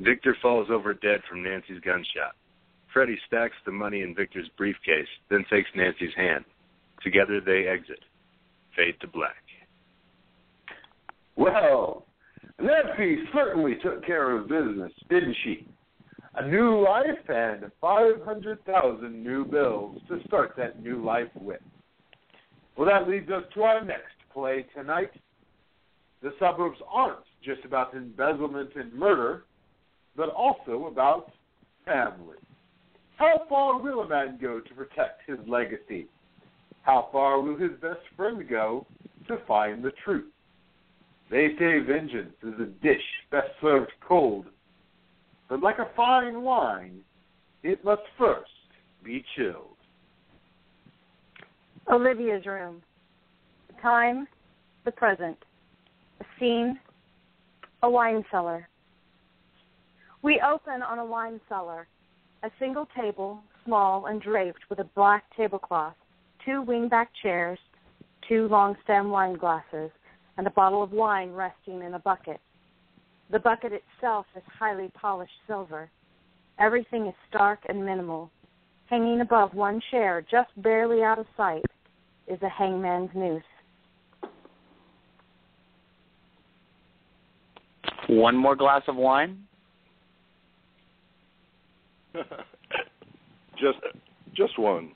Victor 0.00 0.36
falls 0.42 0.68
over 0.70 0.94
dead 0.94 1.20
from 1.28 1.42
Nancy's 1.42 1.80
gunshot. 1.80 2.34
Freddie 2.92 3.18
stacks 3.26 3.54
the 3.64 3.72
money 3.72 4.02
in 4.02 4.14
Victor's 4.14 4.48
briefcase, 4.56 5.08
then 5.30 5.44
takes 5.50 5.68
Nancy's 5.74 6.14
hand. 6.16 6.44
Together 7.02 7.40
they 7.40 7.66
exit. 7.66 8.00
Fade 8.76 8.94
to 9.00 9.08
black. 9.08 9.34
Well, 11.36 12.06
Nancy 12.60 13.18
certainly 13.32 13.76
took 13.82 14.04
care 14.06 14.36
of 14.36 14.48
business, 14.48 14.92
didn't 15.08 15.36
she? 15.42 15.66
A 16.36 16.48
new 16.48 16.82
life 16.82 17.28
and 17.28 17.70
500,000 17.80 19.24
new 19.24 19.44
bills 19.44 20.00
to 20.08 20.20
start 20.26 20.54
that 20.56 20.82
new 20.82 21.04
life 21.04 21.28
with. 21.40 21.60
Well, 22.76 22.88
that 22.88 23.08
leads 23.08 23.30
us 23.30 23.44
to 23.54 23.62
our 23.62 23.84
next 23.84 24.14
play 24.32 24.66
tonight. 24.74 25.10
The 26.22 26.32
suburbs 26.38 26.78
aren't 26.90 27.18
just 27.42 27.64
about 27.64 27.94
embezzlement 27.94 28.70
and 28.74 28.92
murder, 28.92 29.44
but 30.16 30.30
also 30.30 30.86
about 30.86 31.30
family. 31.84 32.38
How 33.16 33.42
far 33.48 33.78
will 33.80 34.00
a 34.00 34.08
man 34.08 34.38
go 34.40 34.60
to 34.60 34.74
protect 34.74 35.22
his 35.26 35.38
legacy? 35.46 36.08
How 36.82 37.08
far 37.12 37.40
will 37.40 37.56
his 37.56 37.72
best 37.80 38.00
friend 38.16 38.48
go 38.48 38.86
to 39.28 39.38
find 39.46 39.82
the 39.82 39.92
truth? 40.04 40.30
They 41.30 41.48
say 41.58 41.78
vengeance 41.78 42.34
is 42.42 42.60
a 42.60 42.66
dish 42.82 43.02
best 43.30 43.48
served 43.60 43.92
cold, 44.06 44.46
but 45.48 45.62
like 45.62 45.78
a 45.78 45.90
fine 45.96 46.42
wine, 46.42 47.00
it 47.62 47.84
must 47.84 48.02
first 48.18 48.50
be 49.02 49.24
chilled. 49.36 49.73
Olivia's 51.90 52.46
room. 52.46 52.82
The 53.68 53.80
time, 53.82 54.26
the 54.84 54.90
present. 54.90 55.36
The 56.18 56.24
scene, 56.38 56.78
a 57.82 57.90
wine 57.90 58.24
cellar. 58.30 58.68
We 60.22 60.40
open 60.46 60.82
on 60.82 60.98
a 60.98 61.04
wine 61.04 61.40
cellar. 61.48 61.86
A 62.42 62.50
single 62.58 62.88
table, 62.98 63.40
small 63.64 64.06
and 64.06 64.20
draped 64.20 64.60
with 64.70 64.78
a 64.78 64.88
black 64.94 65.24
tablecloth, 65.36 65.94
two 66.44 66.64
wingback 66.66 67.08
chairs, 67.22 67.58
two 68.28 68.48
long 68.48 68.76
stem 68.84 69.10
wine 69.10 69.36
glasses, 69.36 69.90
and 70.36 70.46
a 70.46 70.50
bottle 70.50 70.82
of 70.82 70.92
wine 70.92 71.32
resting 71.32 71.82
in 71.82 71.94
a 71.94 71.98
bucket. 71.98 72.40
The 73.30 73.38
bucket 73.38 73.72
itself 73.72 74.26
is 74.36 74.42
highly 74.58 74.90
polished 74.94 75.32
silver. 75.46 75.90
Everything 76.58 77.06
is 77.06 77.14
stark 77.28 77.60
and 77.68 77.84
minimal. 77.84 78.30
Hanging 78.86 79.20
above 79.20 79.54
one 79.54 79.80
chair, 79.90 80.24
just 80.30 80.50
barely 80.62 81.02
out 81.02 81.18
of 81.18 81.26
sight, 81.36 81.64
is 82.26 82.40
a 82.42 82.48
hangman's 82.48 83.10
noose. 83.14 83.42
One 88.08 88.36
more 88.36 88.56
glass 88.56 88.82
of 88.86 88.96
wine? 88.96 89.44
just 92.14 93.78
just 94.34 94.58
one. 94.58 94.92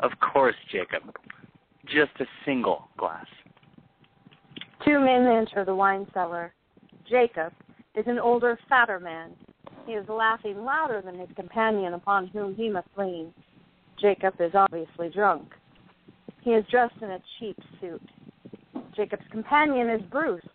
Of 0.00 0.12
course, 0.32 0.54
Jacob. 0.70 1.02
Just 1.86 2.12
a 2.20 2.24
single 2.44 2.88
glass. 2.96 3.26
Two 4.84 5.00
men 5.00 5.26
enter 5.26 5.64
the 5.64 5.74
wine 5.74 6.06
cellar. 6.14 6.54
Jacob 7.08 7.52
is 7.94 8.04
an 8.06 8.18
older, 8.18 8.58
fatter 8.68 9.00
man. 9.00 9.32
He 9.86 9.92
is 9.92 10.08
laughing 10.08 10.64
louder 10.64 11.02
than 11.04 11.18
his 11.18 11.28
companion 11.36 11.94
upon 11.94 12.28
whom 12.28 12.54
he 12.54 12.68
must 12.70 12.88
lean. 12.96 13.34
Jacob 14.00 14.34
is 14.40 14.52
obviously 14.54 15.10
drunk. 15.10 15.52
He 16.42 16.50
is 16.50 16.64
dressed 16.70 16.96
in 17.02 17.10
a 17.10 17.20
cheap 17.38 17.58
suit. 17.80 18.02
Jacob's 18.96 19.26
companion 19.30 19.88
is 19.90 20.02
Bruce. 20.10 20.46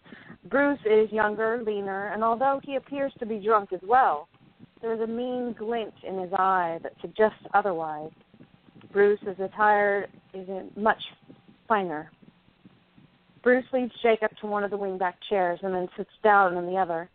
Bruce 0.50 0.80
is 0.86 1.12
younger, 1.12 1.62
leaner, 1.66 2.08
and 2.14 2.24
although 2.24 2.60
he 2.64 2.76
appears 2.76 3.12
to 3.20 3.26
be 3.26 3.40
drunk 3.40 3.74
as 3.74 3.80
well, 3.84 4.28
there 4.82 4.94
is 4.94 5.02
a 5.02 5.08
mean 5.08 5.56
glint 5.58 5.94
in 6.04 6.20
his 6.20 6.32
eye 6.34 6.80
that 6.84 6.94
suggests 7.02 7.40
otherwise. 7.54 8.12
Bruce 8.92 9.20
is 9.24 9.40
attired 9.40 10.10
is 10.34 10.48
much 10.76 11.02
finer. 11.68 12.12
Bruce 13.42 13.66
leads 13.74 13.92
Jacob 14.02 14.32
to 14.42 14.48
one 14.48 14.64
of 14.64 14.72
the 14.72 14.78
wingback 14.78 15.14
chairs 15.30 15.60
and 15.64 15.74
then 15.74 15.88
sits 15.98 16.10
down 16.24 16.58
in 16.58 16.66
the 16.66 16.78
other. 16.78 17.10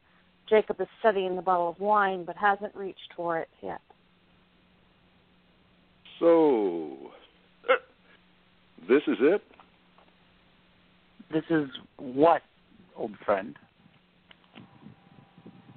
Jacob 0.48 0.80
is 0.80 0.88
studying 0.98 1.36
the 1.36 1.42
bottle 1.42 1.68
of 1.68 1.78
wine 1.80 2.24
but 2.24 2.36
hasn't 2.36 2.74
reached 2.74 3.12
for 3.16 3.38
it 3.38 3.48
yet. 3.62 3.80
So, 6.18 7.12
this 8.90 9.02
is 9.06 9.18
it? 9.20 9.40
This 11.32 11.44
is 11.48 11.68
what, 11.96 12.42
old 12.96 13.14
friend? 13.24 13.56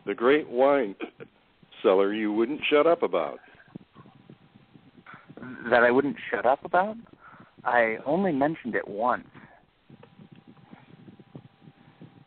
The 0.08 0.16
great 0.16 0.50
wine 0.50 0.96
cellar 1.84 2.12
you 2.12 2.34
wouldn't 2.34 2.62
shut 2.68 2.88
up 2.88 3.04
about. 3.04 3.40
That 5.70 5.84
I 5.84 5.92
wouldn't 5.92 6.18
shut 6.32 6.48
up 6.48 6.66
about? 6.66 6.96
I 7.64 7.98
only 8.06 8.32
mentioned 8.32 8.74
it 8.74 8.88
once. 8.88 9.28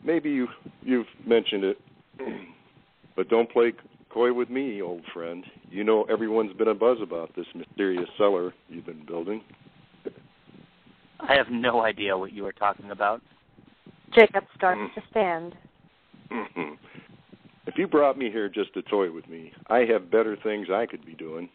Maybe 0.05 0.31
you 0.31 0.47
you've 0.83 1.07
mentioned 1.27 1.65
it, 1.65 1.79
but 3.17 3.29
don't 3.29 3.51
play 3.51 3.73
coy 4.09 4.33
with 4.33 4.51
me, 4.51 4.81
old 4.81 5.03
friend. 5.13 5.45
You 5.69 5.83
know 5.83 6.05
everyone's 6.05 6.57
been 6.57 6.69
a 6.69 6.75
buzz 6.75 6.99
about 7.03 7.35
this 7.35 7.47
mysterious 7.57 8.09
cellar 8.17 8.55
you've 8.69 8.87
been 8.87 9.05
building. 9.05 9.43
I 11.29 11.35
have 11.35 11.51
no 11.51 11.83
idea 11.85 12.17
what 12.17 12.33
you 12.33 12.47
are 12.47 12.53
talking 12.53 12.91
about. 12.91 13.21
Jacob 14.15 14.45
starts 14.55 14.81
mm. 14.81 14.95
to 14.95 15.03
stand. 15.11 15.55
Mm-hmm. 16.31 16.75
If 17.67 17.77
you 17.77 17.89
brought 17.89 18.17
me 18.17 18.31
here 18.31 18.49
just 18.49 18.73
to 18.75 18.83
toy 18.83 19.11
with 19.11 19.29
me, 19.29 19.53
I 19.69 19.81
have 19.81 20.11
better 20.11 20.37
things 20.43 20.69
I 20.73 20.87
could 20.87 21.05
be 21.05 21.15
doing. 21.15 21.49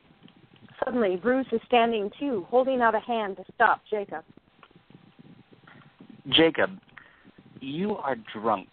Suddenly, 0.84 1.15
Bruce 1.15 1.47
is 1.51 1.62
standing 1.65 2.10
too, 2.19 2.45
holding 2.49 2.81
out 2.81 2.95
a 2.95 2.99
hand 2.99 3.38
to 3.38 3.43
stop 3.55 3.81
Jacob. 3.89 4.23
Jacob, 6.29 6.71
you 7.60 7.95
are 7.97 8.17
drunk. 8.34 8.69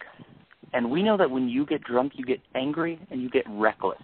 And 0.73 0.91
we 0.91 1.01
know 1.01 1.17
that 1.17 1.29
when 1.29 1.47
you 1.47 1.65
get 1.65 1.83
drunk, 1.83 2.13
you 2.15 2.25
get 2.25 2.41
angry 2.55 2.99
and 3.09 3.21
you 3.21 3.29
get 3.29 3.45
reckless. 3.49 4.01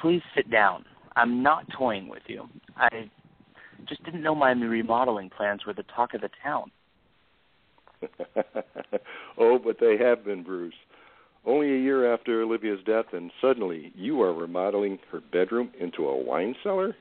Please 0.00 0.22
sit 0.34 0.50
down. 0.50 0.84
I'm 1.16 1.42
not 1.42 1.64
toying 1.76 2.08
with 2.08 2.22
you. 2.26 2.48
I 2.76 3.10
just 3.90 4.02
didn't 4.04 4.22
know 4.22 4.34
my 4.34 4.52
remodeling 4.52 5.28
plans 5.28 5.66
were 5.66 5.74
the 5.74 5.84
talk 5.94 6.14
of 6.14 6.22
the 6.22 6.30
town. 6.42 6.70
oh, 9.38 9.58
but 9.58 9.76
they 9.78 9.98
have 9.98 10.24
been, 10.24 10.42
Bruce. 10.42 10.72
Only 11.44 11.74
a 11.74 11.78
year 11.78 12.12
after 12.12 12.42
Olivia's 12.42 12.80
death, 12.86 13.06
and 13.12 13.30
suddenly 13.40 13.92
you 13.94 14.22
are 14.22 14.32
remodeling 14.32 14.98
her 15.10 15.20
bedroom 15.32 15.70
into 15.78 16.06
a 16.06 16.16
wine 16.16 16.54
cellar? 16.62 16.96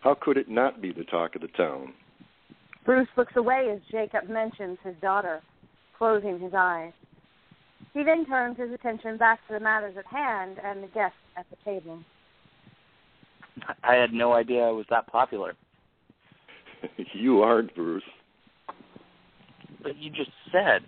How 0.00 0.16
could 0.20 0.36
it 0.36 0.48
not 0.48 0.82
be 0.82 0.92
the 0.92 1.04
talk 1.04 1.34
of 1.36 1.42
the 1.42 1.48
town? 1.48 1.92
Bruce 2.84 3.08
looks 3.16 3.36
away 3.36 3.70
as 3.72 3.80
Jacob 3.90 4.28
mentions 4.28 4.78
his 4.82 4.94
daughter, 5.02 5.40
closing 5.96 6.40
his 6.40 6.52
eyes. 6.56 6.92
He 7.92 8.02
then 8.02 8.24
turns 8.26 8.58
his 8.58 8.72
attention 8.72 9.16
back 9.16 9.46
to 9.46 9.54
the 9.54 9.60
matters 9.60 9.94
at 9.98 10.06
hand 10.06 10.56
and 10.64 10.82
the 10.82 10.88
guests 10.88 11.18
at 11.36 11.46
the 11.50 11.56
table. 11.64 12.00
I 13.84 13.94
had 13.94 14.12
no 14.12 14.32
idea 14.32 14.62
I 14.62 14.70
was 14.70 14.86
that 14.90 15.06
popular. 15.06 15.54
you 17.14 17.40
aren't, 17.42 17.74
Bruce. 17.74 18.02
But 19.82 19.96
you 19.96 20.10
just 20.10 20.30
said. 20.52 20.82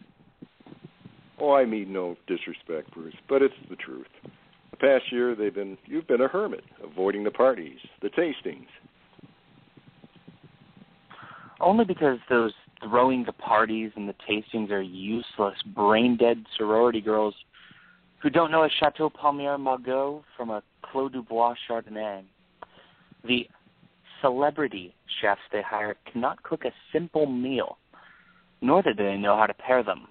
Oh, 1.40 1.54
I 1.54 1.64
mean 1.64 1.92
no 1.92 2.16
disrespect, 2.26 2.92
Bruce, 2.94 3.14
but 3.28 3.42
it's 3.42 3.54
the 3.68 3.76
truth. 3.76 4.06
The 4.70 4.76
past 4.76 5.04
year, 5.10 5.34
they've 5.34 5.54
been 5.54 5.76
you've 5.86 6.06
been 6.06 6.20
a 6.20 6.28
hermit, 6.28 6.64
avoiding 6.82 7.24
the 7.24 7.30
parties, 7.30 7.78
the 8.00 8.10
tastings. 8.10 8.66
Only 11.60 11.84
because 11.84 12.18
those 12.28 12.52
throwing 12.82 13.24
the 13.24 13.32
parties 13.32 13.92
and 13.96 14.08
the 14.08 14.14
tastings 14.28 14.70
are 14.70 14.80
useless, 14.80 15.54
brain 15.74 16.16
dead 16.16 16.44
sorority 16.56 17.00
girls 17.00 17.34
who 18.22 18.30
don't 18.30 18.50
know 18.50 18.64
a 18.64 18.68
Chateau 18.80 19.10
Palmer 19.10 19.58
Margaux 19.58 20.24
from 20.36 20.50
a 20.50 20.62
Clos 20.82 21.10
du 21.12 21.22
Bois 21.22 21.54
Chardonnay. 21.68 22.22
The 23.24 23.46
celebrity 24.22 24.94
chefs 25.20 25.40
they 25.52 25.62
hire 25.62 25.96
cannot 26.10 26.42
cook 26.42 26.64
a 26.64 26.72
simple 26.92 27.26
meal, 27.26 27.76
nor 28.62 28.82
do 28.82 28.94
they 28.94 29.16
know 29.16 29.36
how 29.36 29.46
to 29.46 29.54
pair 29.54 29.82
them. 29.82 30.06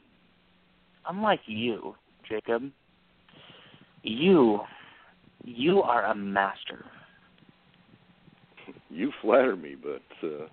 Unlike 1.07 1.41
you, 1.47 1.95
Jacob, 2.29 2.69
you 4.03 4.59
you 5.43 5.81
are 5.81 6.05
a 6.05 6.15
master. 6.15 6.85
You 8.89 9.11
flatter 9.21 9.55
me, 9.55 9.75
but 9.81 10.27
uh 10.27 10.47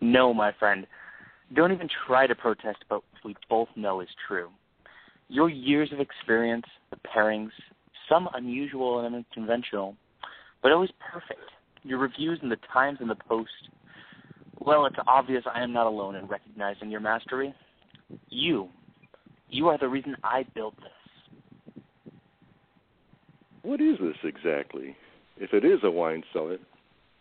no, 0.00 0.32
my 0.32 0.52
friend. 0.58 0.86
Don't 1.54 1.72
even 1.72 1.88
try 2.06 2.26
to 2.26 2.34
protest 2.34 2.78
about 2.86 3.04
what 3.12 3.24
we 3.24 3.36
both 3.48 3.68
know 3.76 4.00
is 4.00 4.08
true. 4.26 4.48
Your 5.28 5.48
years 5.48 5.92
of 5.92 6.00
experience, 6.00 6.66
the 6.90 6.96
pairings, 6.96 7.50
some 8.08 8.28
unusual 8.34 9.04
and 9.04 9.14
unconventional, 9.14 9.96
but 10.62 10.72
always 10.72 10.90
perfect. 11.12 11.40
Your 11.86 11.98
reviews 11.98 12.40
in 12.42 12.48
the 12.48 12.58
Times 12.72 12.98
and 13.00 13.08
the 13.08 13.14
Post. 13.14 13.50
Well, 14.58 14.86
it's 14.86 14.96
obvious 15.06 15.44
I 15.52 15.62
am 15.62 15.72
not 15.72 15.86
alone 15.86 16.16
in 16.16 16.26
recognizing 16.26 16.90
your 16.90 17.00
mastery. 17.00 17.54
You. 18.28 18.68
You 19.48 19.68
are 19.68 19.78
the 19.78 19.88
reason 19.88 20.16
I 20.24 20.44
built 20.54 20.74
this. 20.76 21.82
What 23.62 23.80
is 23.80 23.96
this 24.00 24.16
exactly? 24.24 24.96
If 25.38 25.52
it 25.52 25.64
is 25.64 25.78
a 25.84 25.90
wine 25.90 26.24
cellar, 26.32 26.58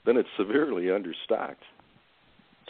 then 0.06 0.18
it's 0.18 0.30
severely 0.36 0.86
understocked. 0.86 1.56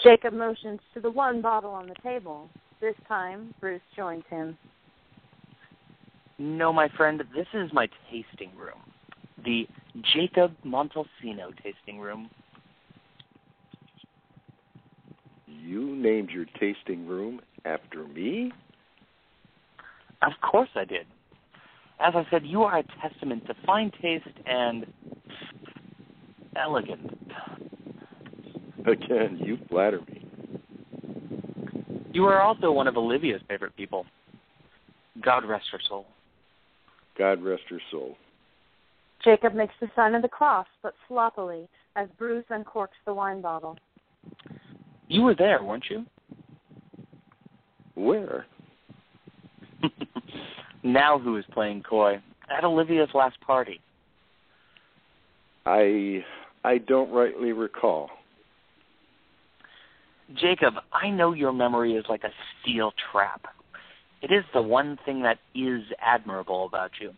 Jacob 0.03 0.33
motions 0.33 0.81
to 0.93 0.99
the 0.99 1.09
one 1.09 1.41
bottle 1.41 1.71
on 1.71 1.87
the 1.87 1.95
table. 2.03 2.49
This 2.81 2.95
time, 3.07 3.53
Bruce 3.61 3.81
joins 3.95 4.23
him. 4.29 4.57
No, 6.37 6.73
my 6.73 6.89
friend, 6.97 7.23
this 7.33 7.47
is 7.53 7.71
my 7.71 7.87
tasting 8.11 8.51
room. 8.57 8.81
The 9.45 9.65
Jacob 10.13 10.55
Montalcino 10.65 11.53
tasting 11.63 11.99
room. 11.99 12.29
You 15.47 15.95
named 15.95 16.29
your 16.29 16.45
tasting 16.59 17.07
room 17.07 17.41
after 17.65 18.05
me? 18.07 18.51
Of 20.21 20.33
course 20.41 20.69
I 20.75 20.85
did. 20.85 21.05
As 21.99 22.13
I 22.15 22.25
said, 22.29 22.45
you 22.45 22.63
are 22.63 22.79
a 22.79 22.83
testament 23.01 23.45
to 23.47 23.53
fine 23.65 23.91
taste 24.01 24.25
and 24.45 24.85
elegance. 26.55 27.07
Again, 28.85 29.39
you 29.41 29.57
flatter 29.69 30.01
me. 30.01 30.25
You 32.13 32.25
are 32.25 32.41
also 32.41 32.71
one 32.71 32.87
of 32.87 32.97
Olivia's 32.97 33.41
favorite 33.47 33.75
people. 33.75 34.05
God 35.21 35.45
rest 35.45 35.65
her 35.71 35.79
soul. 35.87 36.05
God 37.17 37.41
rest 37.41 37.63
her 37.69 37.81
soul. 37.91 38.17
Jacob 39.25 39.55
makes 39.55 39.73
the 39.81 39.89
sign 39.95 40.13
of 40.13 40.21
the 40.21 40.27
cross, 40.27 40.67
but 40.83 40.93
sloppily, 41.07 41.67
as 41.95 42.07
Bruce 42.17 42.45
uncorks 42.51 42.89
the 43.05 43.13
wine 43.13 43.41
bottle. 43.41 43.75
You 45.07 45.23
were 45.23 45.35
there, 45.35 45.63
weren't 45.63 45.85
you? 45.89 46.05
Where? 47.95 48.45
now 50.83 51.17
who 51.17 51.37
is 51.37 51.45
playing 51.51 51.83
coy? 51.83 52.21
At 52.55 52.63
Olivia's 52.63 53.09
last 53.15 53.39
party. 53.41 53.81
I 55.65 56.23
I 56.63 56.77
don't 56.77 57.11
rightly 57.11 57.51
recall. 57.51 58.09
Jacob, 60.35 60.75
I 60.91 61.09
know 61.09 61.33
your 61.33 61.53
memory 61.53 61.93
is 61.93 62.05
like 62.09 62.23
a 62.23 62.31
steel 62.61 62.91
trap. 63.11 63.45
It 64.21 64.31
is 64.31 64.43
the 64.53 64.61
one 64.61 64.97
thing 65.05 65.23
that 65.23 65.37
is 65.55 65.81
admirable 65.99 66.65
about 66.65 66.91
you. 66.99 67.13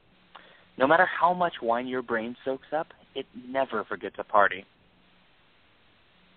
No 0.78 0.88
matter 0.88 1.08
how 1.20 1.34
much 1.34 1.54
wine 1.62 1.88
your 1.88 2.02
brain 2.02 2.36
soaks 2.46 2.68
up, 2.76 2.88
it 3.16 3.26
never 3.48 3.84
forgets 3.84 4.16
a 4.20 4.24
party. 4.24 4.66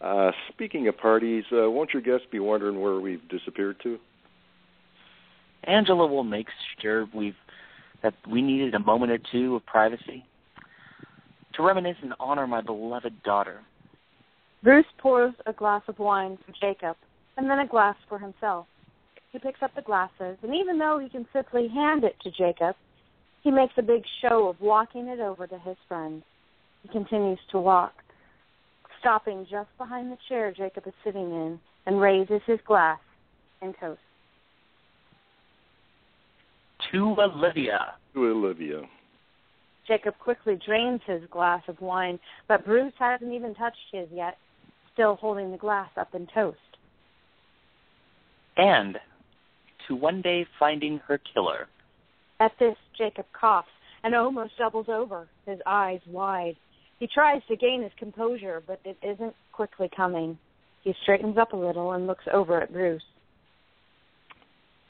Uh, 0.01 0.31
speaking 0.49 0.89
of 0.89 0.97
parties, 0.97 1.45
uh, 1.53 1.71
won't 1.71 1.91
your 1.93 2.03
guests 2.03 2.27
be 2.33 2.39
wondering 2.39 2.81
where 2.81 2.99
we've 2.99 3.27
disappeared 3.29 3.77
to? 3.83 3.99
Angela 5.65 6.07
will 6.07 6.25
make 6.25 6.47
sure 6.81 7.07
we've 7.15 7.35
that 8.03 8.15
we 8.31 8.41
needed 8.41 8.75
a 8.75 8.79
moment 8.79 9.13
or 9.13 9.19
two 9.31 9.57
of 9.57 9.67
privacy 9.67 10.25
to 11.55 11.63
reminisce 11.63 11.99
and 12.03 12.15
honor 12.19 12.47
my 12.47 12.63
beloved 12.63 13.23
daughter. 13.23 13.61
Bruce 14.63 14.87
pours 14.97 15.35
a 15.45 15.53
glass 15.53 15.83
of 15.87 15.99
wine 15.99 16.39
for 16.47 16.53
Jacob 16.59 16.97
and 17.37 17.51
then 17.51 17.59
a 17.59 17.67
glass 17.67 17.97
for 18.09 18.19
himself. 18.19 18.67
He 19.33 19.39
picks 19.39 19.63
up 19.63 19.75
the 19.75 19.83
glasses, 19.83 20.39
and 20.43 20.55
even 20.55 20.79
though 20.79 20.99
he 20.99 21.09
can 21.09 21.27
simply 21.33 21.69
hand 21.69 22.05
it 22.05 22.17
to 22.23 22.31
Jacob, 22.31 22.75
he 23.43 23.51
makes 23.51 23.75
a 23.77 23.83
big 23.83 24.03
show 24.23 24.49
of 24.49 24.61
walking 24.61 25.09
it 25.09 25.21
over 25.21 25.47
to 25.47 25.59
his 25.59 25.77
friend. 25.89 26.23
He 26.83 26.89
continues 26.89 27.39
to 27.53 27.59
walk, 27.59 27.93
stopping 29.01 29.47
just 29.51 29.69
behind 29.79 30.11
the 30.11 30.19
chair 30.29 30.53
Jacob 30.53 30.87
is 30.87 30.95
sitting 31.05 31.31
in, 31.31 31.61
and 31.87 32.01
raises 32.01 32.41
his 32.47 32.59
glass 32.67 32.99
and 33.63 33.75
toasts. 33.81 34.03
To 36.93 37.17
Olivia. 37.19 37.95
To 38.15 38.27
Olivia. 38.27 38.83
Jacob 39.87 40.15
quickly 40.19 40.59
drains 40.65 41.01
his 41.07 41.23
glass 41.31 41.63
of 41.69 41.81
wine, 41.81 42.19
but 42.49 42.65
Bruce 42.65 42.93
hasn't 42.99 43.33
even 43.33 43.55
touched 43.55 43.77
his 43.93 44.09
yet 44.13 44.37
still 44.93 45.17
holding 45.17 45.51
the 45.51 45.57
glass 45.57 45.91
up 45.97 46.15
in 46.15 46.27
toast. 46.35 46.59
And 48.57 48.99
to 49.89 49.95
one 49.95 50.21
day 50.21 50.47
finding 50.59 51.01
her 51.09 51.19
killer. 51.33 51.67
At 52.41 52.53
this, 52.59 52.77
Jacob 52.97 53.27
coughs 53.39 53.69
and 54.03 54.15
almost 54.15 54.57
doubles 54.59 54.89
over, 54.89 55.29
his 55.47 55.61
eyes 55.67 56.01
wide. 56.09 56.57
He 56.99 57.07
tries 57.07 57.43
to 57.49 57.57
gain 57.57 57.83
his 57.83 57.93
composure, 57.99 58.63
but 58.67 58.81
it 58.85 58.97
isn't 59.03 59.35
quickly 59.53 59.91
coming. 59.95 60.39
He 60.83 60.95
straightens 61.03 61.37
up 61.37 61.53
a 61.53 61.57
little 61.57 61.93
and 61.93 62.07
looks 62.07 62.25
over 62.33 62.61
at 62.63 62.73
Bruce. 62.73 63.03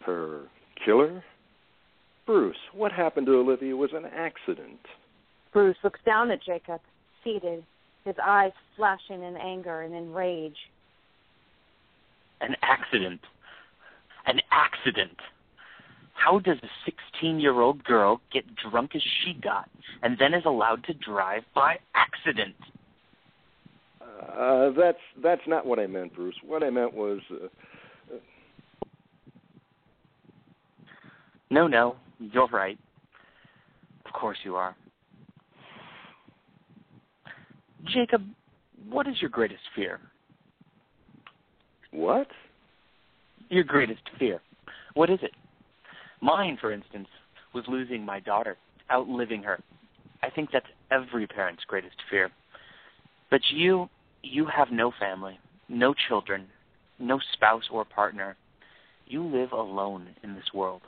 Her 0.07 0.42
killer? 0.84 1.24
Bruce, 2.24 2.57
what 2.72 2.92
happened 2.92 3.26
to 3.26 3.34
Olivia 3.34 3.74
was 3.74 3.90
an 3.92 4.05
accident. 4.05 4.78
Bruce 5.53 5.76
looks 5.82 5.98
down 6.07 6.30
at 6.30 6.42
Jacob, 6.44 6.80
seated, 7.24 7.64
his 8.05 8.14
eyes 8.24 8.53
flashing 8.76 9.24
in 9.24 9.36
anger 9.36 9.82
and 9.82 9.94
in 9.94 10.12
rage. 10.12 10.57
An 12.40 12.55
accident. 12.62 13.20
An 14.26 14.40
accident. 14.53 15.16
How 16.22 16.38
does 16.38 16.58
a 16.62 16.68
16 16.84 17.40
year 17.40 17.60
old 17.60 17.82
girl 17.84 18.20
get 18.32 18.44
drunk 18.56 18.94
as 18.94 19.02
she 19.02 19.32
got 19.32 19.70
and 20.02 20.18
then 20.18 20.34
is 20.34 20.44
allowed 20.44 20.84
to 20.84 20.94
drive 20.94 21.42
by 21.54 21.76
accident? 21.94 22.54
Uh, 24.00 24.70
that's 24.76 24.98
that's 25.22 25.40
not 25.46 25.64
what 25.64 25.78
I 25.78 25.86
meant, 25.86 26.14
Bruce. 26.14 26.34
What 26.46 26.62
I 26.62 26.68
meant 26.70 26.92
was. 26.92 27.20
Uh, 27.30 28.16
no, 31.50 31.66
no, 31.66 31.96
you're 32.18 32.48
right. 32.48 32.78
Of 34.04 34.12
course 34.12 34.38
you 34.44 34.56
are. 34.56 34.76
Jacob, 37.86 38.22
what 38.90 39.06
is 39.06 39.14
your 39.20 39.30
greatest 39.30 39.62
fear? 39.74 40.00
What? 41.92 42.28
Your 43.48 43.64
greatest 43.64 44.02
fear. 44.18 44.40
What 44.94 45.08
is 45.08 45.18
it? 45.22 45.32
Mine, 46.20 46.58
for 46.60 46.72
instance, 46.72 47.08
was 47.54 47.64
losing 47.68 48.04
my 48.04 48.20
daughter, 48.20 48.56
outliving 48.90 49.42
her. 49.42 49.58
I 50.22 50.30
think 50.30 50.50
that's 50.52 50.66
every 50.90 51.26
parent's 51.26 51.64
greatest 51.66 51.96
fear. 52.10 52.30
But 53.30 53.40
you, 53.52 53.88
you 54.22 54.46
have 54.46 54.68
no 54.70 54.92
family, 54.98 55.38
no 55.68 55.94
children, 56.08 56.46
no 56.98 57.18
spouse 57.32 57.64
or 57.70 57.84
partner. 57.84 58.36
You 59.06 59.24
live 59.24 59.52
alone 59.52 60.08
in 60.22 60.34
this 60.34 60.52
world. 60.52 60.82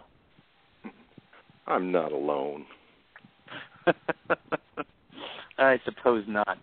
I'm 1.66 1.90
not 1.92 2.12
alone. 2.12 2.66
I 5.58 5.80
suppose 5.84 6.24
not. 6.28 6.58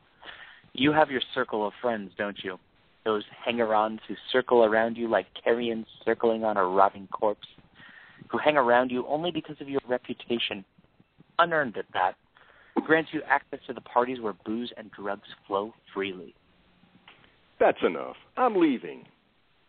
You 0.74 0.92
have 0.92 1.10
your 1.10 1.22
circle 1.34 1.66
of 1.66 1.74
friends, 1.82 2.12
don't 2.18 2.38
you? 2.44 2.58
Those 3.06 3.24
hanger-ons 3.46 4.02
who 4.08 4.16
circle 4.32 4.64
around 4.64 4.98
you 4.98 5.10
like 5.10 5.26
carrion 5.42 5.86
circling 6.06 6.44
on 6.44 6.58
a 6.58 6.64
rotting 6.64 7.08
corpse, 7.12 7.48
who 8.30 8.38
hang 8.38 8.58
around 8.58 8.92
you 8.92 9.06
only 9.08 9.32
because 9.32 9.58
of 9.60 9.70
your 9.70 9.82
reputation, 9.88 10.64
unearned 11.38 11.78
at 11.78 11.86
that, 11.94 12.14
grants 12.86 13.10
you 13.14 13.22
access 13.28 13.60
to 13.68 13.74
the 13.74 13.82
parties 13.82 14.20
where 14.22 14.34
booze 14.46 14.72
and 14.78 14.90
drugs 14.92 15.28
flow 15.46 15.74
freely. 15.94 16.34
That's 17.60 17.78
enough. 17.86 18.16
I'm 18.38 18.56
leaving. 18.56 19.04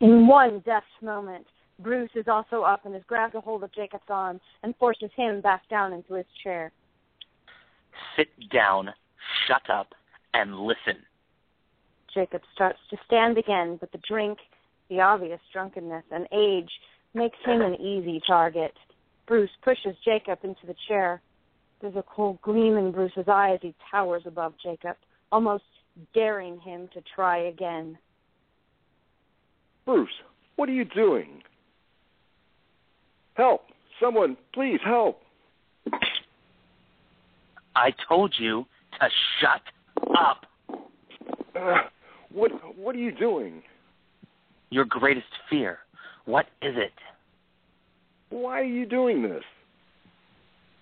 In 0.00 0.26
one 0.26 0.61
deft 0.64 0.86
moment, 1.02 1.46
Bruce 1.80 2.11
is 2.14 2.26
also 2.28 2.62
up 2.62 2.84
and 2.84 2.94
has 2.94 3.02
grabbed 3.06 3.34
a 3.34 3.40
hold 3.40 3.64
of 3.64 3.74
Jacob's 3.74 4.04
arm 4.08 4.40
and 4.62 4.74
forces 4.76 5.11
him 5.16 5.40
back 5.40 5.68
down 5.68 5.92
into 5.92 6.14
his 6.14 6.26
chair. 6.42 6.72
Sit 8.16 8.28
down, 8.50 8.90
shut 9.46 9.68
up, 9.68 9.88
and 10.34 10.58
listen. 10.61 11.02
Jacob 12.14 12.42
starts 12.54 12.78
to 12.90 12.96
stand 13.06 13.38
again, 13.38 13.76
but 13.80 13.90
the 13.92 14.00
drink, 14.06 14.38
the 14.88 15.00
obvious 15.00 15.40
drunkenness, 15.52 16.04
and 16.11 16.26
age 16.32 16.70
makes 17.14 17.38
him 17.44 17.61
an 17.61 17.74
easy 17.74 18.20
target. 18.26 18.72
Bruce 19.26 19.50
pushes 19.62 19.96
Jacob 20.04 20.38
into 20.42 20.66
the 20.66 20.74
chair. 20.88 21.20
There's 21.80 21.96
a 21.96 22.04
cold 22.14 22.40
gleam 22.42 22.76
in 22.76 22.92
Bruce's 22.92 23.28
eye 23.28 23.52
as 23.54 23.61
he 23.62 23.74
towers 23.90 24.22
above 24.26 24.54
Jacob, 24.62 24.96
almost 25.32 25.64
daring 26.14 26.58
him 26.61 26.88
to 26.94 27.02
try 27.14 27.48
again. 27.48 27.96
Bruce, 29.86 30.08
what 30.56 30.68
are 30.68 30.72
you 30.72 30.84
doing? 30.84 31.42
Help! 33.34 33.62
Someone, 34.00 34.36
please 34.52 34.80
help! 34.84 35.20
I 37.74 37.92
told 38.08 38.34
you 38.38 38.66
to 39.00 39.08
shut 39.40 39.62
up. 40.18 40.46
Uh, 41.58 41.82
what 42.32 42.50
what 42.76 42.94
are 42.94 42.98
you 42.98 43.12
doing? 43.12 43.62
Your 44.70 44.84
greatest 44.84 45.26
fear. 45.48 45.78
What 46.25 46.47
is 46.62 46.75
it? 46.77 46.93
Why 48.31 48.61
are 48.61 48.64
you 48.64 48.87
doing 48.87 49.23
this? 49.23 49.43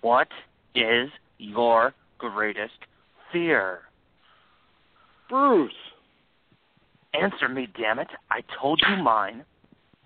What 0.01 0.27
is 0.75 1.09
your 1.37 1.93
greatest 2.17 2.73
fear? 3.31 3.79
Bruce. 5.29 5.71
Answer 7.19 7.49
me, 7.49 7.67
damn 7.77 7.99
it. 7.99 8.07
I 8.29 8.41
told 8.61 8.81
you 8.87 9.01
mine. 9.03 9.43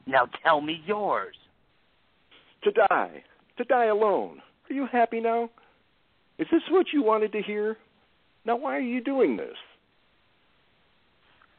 Now 0.06 0.28
tell 0.44 0.62
me 0.62 0.82
yours. 0.86 1.36
To 2.64 2.72
die. 2.72 3.24
To 3.58 3.64
die 3.66 3.86
alone. 3.86 4.42
Are 4.70 4.74
you 4.74 4.88
happy 4.92 5.20
now? 5.20 5.50
Is 6.40 6.48
this 6.52 6.62
what 6.70 6.88
you 6.94 7.04
wanted 7.04 7.32
to 7.34 7.42
hear? 7.42 7.78
Now 8.46 8.56
why 8.58 8.76
are 8.76 8.82
you 8.82 9.02
doing 9.02 9.38
this? 9.38 9.56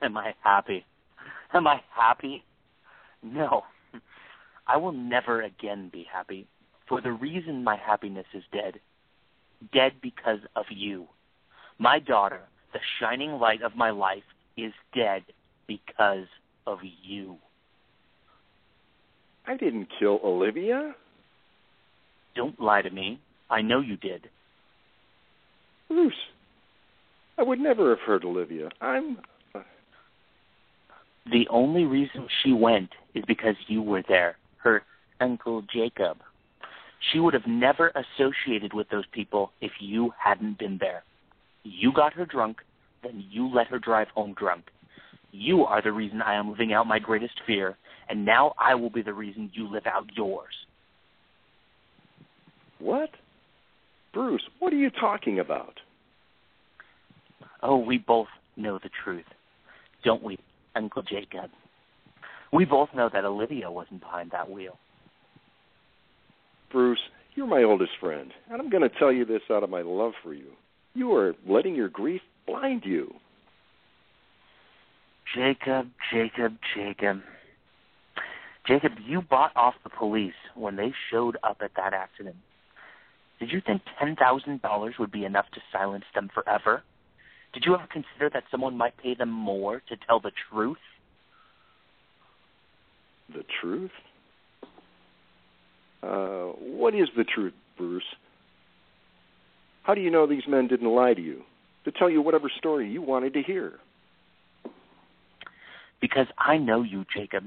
Am 0.02 0.16
I 0.16 0.34
happy? 0.42 0.84
Am 1.52 1.66
I 1.66 1.80
happy? 1.94 2.42
No. 3.32 3.62
I 4.66 4.76
will 4.78 4.92
never 4.92 5.42
again 5.42 5.90
be 5.92 6.06
happy 6.10 6.46
for 6.88 7.00
the 7.00 7.12
reason 7.12 7.64
my 7.64 7.76
happiness 7.76 8.26
is 8.34 8.42
dead. 8.52 8.80
Dead 9.72 9.92
because 10.02 10.40
of 10.56 10.66
you. 10.70 11.06
My 11.78 11.98
daughter, 11.98 12.40
the 12.72 12.80
shining 13.00 13.32
light 13.32 13.62
of 13.62 13.76
my 13.76 13.90
life, 13.90 14.22
is 14.56 14.72
dead 14.94 15.22
because 15.66 16.26
of 16.66 16.78
you. 17.02 17.36
I 19.46 19.56
didn't 19.56 19.88
kill 19.98 20.20
Olivia. 20.24 20.94
Don't 22.34 22.60
lie 22.60 22.82
to 22.82 22.90
me. 22.90 23.20
I 23.50 23.62
know 23.62 23.80
you 23.80 23.96
did. 23.96 24.28
Bruce, 25.88 26.14
I 27.38 27.42
would 27.42 27.60
never 27.60 27.90
have 27.90 28.00
hurt 28.00 28.24
Olivia. 28.24 28.70
I'm. 28.80 29.18
The 31.30 31.46
only 31.48 31.84
reason 31.84 32.28
she 32.42 32.52
went 32.52 32.90
is 33.14 33.24
because 33.26 33.56
you 33.66 33.82
were 33.82 34.02
there, 34.06 34.36
her 34.58 34.82
Uncle 35.20 35.62
Jacob. 35.72 36.18
She 37.12 37.18
would 37.18 37.34
have 37.34 37.46
never 37.46 37.92
associated 37.94 38.72
with 38.74 38.88
those 38.90 39.06
people 39.12 39.52
if 39.60 39.72
you 39.80 40.12
hadn't 40.22 40.58
been 40.58 40.78
there. 40.78 41.02
You 41.62 41.92
got 41.92 42.12
her 42.14 42.26
drunk, 42.26 42.58
then 43.02 43.24
you 43.30 43.52
let 43.52 43.68
her 43.68 43.78
drive 43.78 44.08
home 44.08 44.34
drunk. 44.38 44.64
You 45.32 45.64
are 45.64 45.82
the 45.82 45.92
reason 45.92 46.22
I 46.22 46.34
am 46.34 46.50
living 46.50 46.72
out 46.72 46.86
my 46.86 46.98
greatest 46.98 47.34
fear, 47.46 47.76
and 48.08 48.24
now 48.24 48.54
I 48.58 48.74
will 48.74 48.90
be 48.90 49.02
the 49.02 49.12
reason 49.12 49.50
you 49.54 49.70
live 49.70 49.86
out 49.86 50.06
yours. 50.14 50.54
What? 52.78 53.10
Bruce, 54.12 54.42
what 54.58 54.72
are 54.72 54.76
you 54.76 54.90
talking 54.90 55.40
about? 55.40 55.74
Oh, 57.62 57.78
we 57.78 57.98
both 57.98 58.28
know 58.56 58.78
the 58.78 58.90
truth, 59.02 59.24
don't 60.04 60.22
we, 60.22 60.38
Uncle 60.74 61.02
Jacob? 61.02 61.50
We 62.52 62.64
both 62.64 62.88
know 62.94 63.10
that 63.12 63.24
Olivia 63.24 63.70
wasn't 63.70 64.00
behind 64.00 64.30
that 64.30 64.50
wheel. 64.50 64.78
Bruce, 66.70 67.00
you're 67.34 67.46
my 67.46 67.62
oldest 67.62 67.92
friend, 68.00 68.30
and 68.50 68.60
I'm 68.60 68.70
going 68.70 68.82
to 68.82 68.98
tell 68.98 69.12
you 69.12 69.24
this 69.24 69.42
out 69.50 69.62
of 69.62 69.70
my 69.70 69.82
love 69.82 70.12
for 70.22 70.34
you. 70.34 70.52
You 70.94 71.14
are 71.14 71.34
letting 71.48 71.74
your 71.74 71.88
grief 71.88 72.20
blind 72.46 72.82
you. 72.84 73.12
Jacob, 75.34 75.88
Jacob, 76.12 76.56
Jacob. 76.76 77.20
Jacob, 78.66 78.92
you 79.04 79.20
bought 79.20 79.52
off 79.56 79.74
the 79.82 79.90
police 79.90 80.32
when 80.54 80.76
they 80.76 80.92
showed 81.10 81.36
up 81.42 81.58
at 81.62 81.72
that 81.76 81.92
accident. 81.92 82.36
Did 83.40 83.50
you 83.50 83.60
think 83.60 83.82
$10,000 84.00 84.98
would 84.98 85.12
be 85.12 85.24
enough 85.24 85.46
to 85.54 85.60
silence 85.72 86.04
them 86.14 86.30
forever? 86.32 86.82
Did 87.54 87.64
you 87.64 87.74
ever 87.74 87.86
consider 87.90 88.28
that 88.34 88.42
someone 88.50 88.76
might 88.76 88.96
pay 88.98 89.14
them 89.14 89.30
more 89.30 89.80
to 89.88 89.96
tell 90.08 90.18
the 90.18 90.32
truth? 90.50 90.76
The 93.32 93.44
truth? 93.60 93.92
Uh, 96.02 96.52
what 96.58 96.94
is 96.94 97.08
the 97.16 97.24
truth, 97.24 97.54
Bruce? 97.78 98.02
How 99.84 99.94
do 99.94 100.00
you 100.00 100.10
know 100.10 100.26
these 100.26 100.42
men 100.48 100.66
didn't 100.66 100.92
lie 100.92 101.14
to 101.14 101.20
you? 101.20 101.42
To 101.84 101.92
tell 101.92 102.10
you 102.10 102.20
whatever 102.20 102.50
story 102.58 102.90
you 102.90 103.00
wanted 103.00 103.32
to 103.34 103.42
hear? 103.42 103.74
Because 106.00 106.26
I 106.36 106.58
know 106.58 106.82
you, 106.82 107.04
Jacob. 107.14 107.44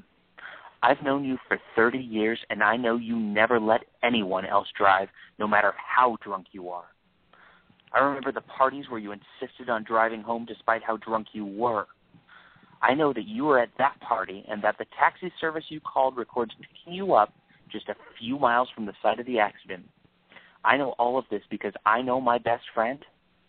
I've 0.82 1.03
known 1.03 1.26
you 1.26 1.38
for 1.47 1.60
30 1.76 1.97
years, 1.97 2.39
and 2.49 2.64
I 2.64 2.78
know 2.78 2.95
you 2.95 3.18
never 3.18 3.60
let 3.60 3.82
anyone 4.03 4.45
else 4.45 4.68
drive, 4.78 5.10
no 5.38 5.47
matter 5.47 5.74
how 5.76 6.18
drunk 6.24 6.47
you 6.51 6.70
are. 6.70 6.86
I 7.94 8.00
remember 8.00 8.32
the 8.32 8.42
parties 8.42 8.86
where 8.90 9.00
you 9.00 9.12
insisted 9.14 9.70
on 9.70 9.84
driving 9.84 10.22
home 10.22 10.46
despite 10.46 10.84
how 10.84 10.98
drunk 10.98 11.28
you 11.34 11.46
were. 11.46 11.88
I 12.82 12.94
know 12.94 13.14
that 13.14 13.26
you 13.26 13.46
were 13.46 13.60
at 13.60 13.70
that 13.78 14.00
party 14.02 14.46
and 14.48 14.64
that 14.64 14.78
the 14.78 14.86
taxi 15.00 15.32
service 15.40 15.64
you 15.70 15.80
called 15.80 16.18
records 16.18 16.52
picking 16.60 16.94
you 16.94 17.14
up 17.14 17.34
just 17.72 17.90
a 17.90 17.96
few 18.20 18.38
miles 18.38 18.70
from 18.74 18.86
the 18.86 18.94
site 19.02 19.20
of 19.20 19.26
the 19.26 19.40
accident. 19.40 19.84
I 20.64 20.78
know 20.78 20.92
all 21.00 21.18
of 21.18 21.26
this 21.32 21.42
because 21.50 21.74
I 21.86 22.02
know 22.02 22.22
my 22.22 22.38
best 22.38 22.64
friend 22.74 23.00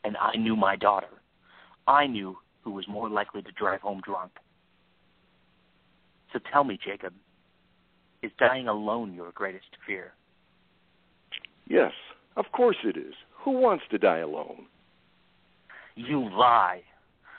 and 0.05 0.17
I 0.17 0.37
knew 0.37 0.57
my 0.57 0.77
daughter. 0.77 1.09
I 1.87 2.07
knew 2.07 2.37
who 2.63 2.71
was 2.71 2.87
more 2.89 3.09
likely 3.09 3.43
to 3.43 3.53
drive 3.53 3.81
home 3.81 4.01
drunk. 4.05 4.33
So 6.33 6.39
tell 6.53 6.65
me, 6.65 6.79
Jacob, 6.85 7.13
is 8.23 8.31
dying 8.39 8.69
alone 8.69 9.15
your 9.15 9.33
greatest 9.33 9.69
fear? 9.87 10.13
Yes, 11.67 11.93
of 12.37 12.47
course 12.53 12.77
it 12.85 12.97
is. 12.97 13.15
Who 13.45 13.53
wants 13.53 13.85
to 13.91 13.99
die 13.99 14.19
alone? 14.19 14.67
You 15.95 16.29
lie. 16.31 16.83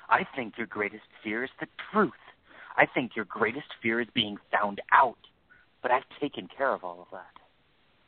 I 0.10 0.26
think 0.36 0.58
your 0.58 0.68
greatest 0.68 1.04
fear 1.24 1.44
is 1.44 1.50
the 1.60 1.68
truth. 1.92 2.12
I 2.78 2.86
think 2.86 3.16
your 3.16 3.26
greatest 3.26 3.68
fear 3.82 4.00
is 4.02 4.08
being 4.14 4.38
found 4.52 4.82
out. 4.94 5.18
But 5.82 5.92
I've 5.92 6.04
taken 6.20 6.48
care 6.56 6.74
of 6.74 6.84
all 6.84 7.02
of 7.02 7.08
that. 7.12 7.40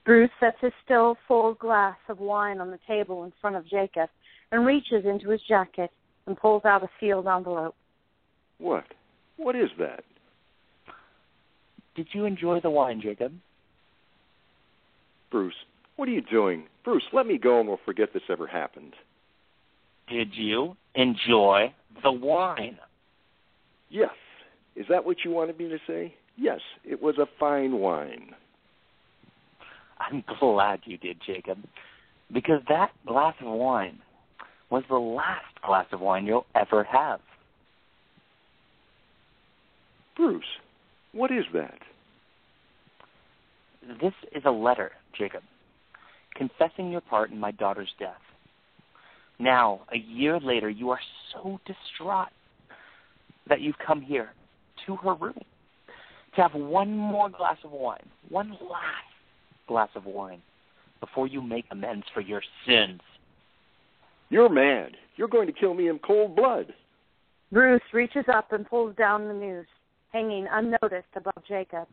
Bruce 0.04 0.32
sets 0.39 0.58
his 0.62 0.74
still 0.84 1.16
full 1.28 1.54
glass 1.54 1.98
of 2.10 2.20
wine 2.20 2.60
on 2.60 2.72
the 2.72 2.80
table 2.88 3.24
in 3.24 3.32
front 3.39 3.56
of 3.56 3.68
Jacob 3.68 4.10
and 4.52 4.66
reaches 4.66 5.06
into 5.06 5.30
his 5.30 5.42
jacket 5.48 5.92
and 6.26 6.38
pulls 6.38 6.66
out 6.66 6.84
a 6.84 6.89
sealed 7.00 7.28
envelope. 7.28 7.76
What? 8.58 8.86
What 9.38 9.56
is 9.56 9.70
that? 9.80 10.04
Did 11.96 12.08
you 12.14 12.26
enjoy 12.26 12.60
the 12.62 12.70
wine, 12.70 13.02
Jacob? 13.02 13.34
Bruce, 15.30 15.54
what 15.96 16.08
are 16.08 16.12
you 16.12 16.22
doing? 16.22 16.64
Bruce, 16.84 17.04
let 17.14 17.28
me 17.28 17.38
go 17.38 17.60
and 17.60 17.68
we'll 17.68 17.80
forget 17.86 18.10
this 18.14 18.24
ever 18.30 18.48
happened. 18.48 18.94
Did 20.10 20.30
you 20.34 20.76
enjoy 20.96 21.74
the 22.04 22.12
wine? 22.12 22.78
Yes. 23.90 24.10
Is 24.76 24.86
that 24.90 25.06
what 25.06 25.18
you 25.24 25.32
wanted 25.32 25.58
me 25.58 25.70
to 25.70 25.78
say? 25.86 26.16
Yes, 26.38 26.60
it 26.84 27.02
was 27.02 27.18
a 27.18 27.28
fine 27.40 27.80
wine. 27.80 28.32
I'm 30.00 30.24
glad 30.40 30.82
you 30.86 30.98
did, 30.98 31.18
Jacob, 31.26 31.60
because 32.34 32.62
that 32.70 32.92
glass 33.06 33.36
of 33.42 33.52
wine 33.52 34.00
was 34.70 34.84
the 34.90 34.96
last 34.96 35.62
glass 35.64 35.86
of 35.92 36.00
wine 36.00 36.26
you'll 36.26 36.46
ever 36.56 36.84
have. 36.84 37.20
Bruce, 40.16 40.44
what 41.12 41.32
is 41.32 41.44
that? 41.54 41.78
This 44.02 44.14
is 44.34 44.44
a 44.46 44.52
letter, 44.52 44.92
Jacob, 45.18 45.44
confessing 46.36 46.92
your 46.92 47.02
part 47.02 47.32
in 47.32 47.40
my 47.40 47.52
daughter's 47.52 47.94
death. 48.00 48.22
Now, 49.40 49.82
a 49.92 49.98
year 49.98 50.40
later, 50.40 50.70
you 50.70 50.90
are 50.92 51.00
so 51.34 51.60
distraught 51.66 52.30
that 53.48 53.62
you've 53.62 53.78
come 53.86 54.02
here 54.02 54.30
to 54.86 54.96
her 54.98 55.16
room 55.16 55.42
to 56.36 56.42
have 56.42 56.54
one 56.54 56.96
more 56.96 57.30
glass 57.30 57.58
of 57.64 57.72
wine, 57.72 58.08
one 58.30 58.52
last 58.52 59.12
glass 59.68 59.90
of 59.96 60.06
wine, 60.06 60.42
before 61.00 61.28
you 61.28 61.42
make 61.42 61.66
amends 61.72 62.06
for 62.14 62.22
your 62.22 62.42
sins. 62.66 63.02
You're 64.30 64.50
mad. 64.50 64.92
You're 65.18 65.28
going 65.28 65.48
to 65.48 65.54
kill 65.54 65.74
me 65.74 65.90
in 65.90 66.00
cold 66.00 66.36
blood. 66.36 66.74
Bruce 67.52 67.82
reaches 67.92 68.26
up 68.34 68.54
and 68.54 68.66
pulls 68.66 68.96
down 68.96 69.28
the 69.28 69.34
noose, 69.34 69.66
hanging 70.14 70.48
unnoticed 70.50 71.08
above 71.16 71.44
Jacob. 71.48 71.88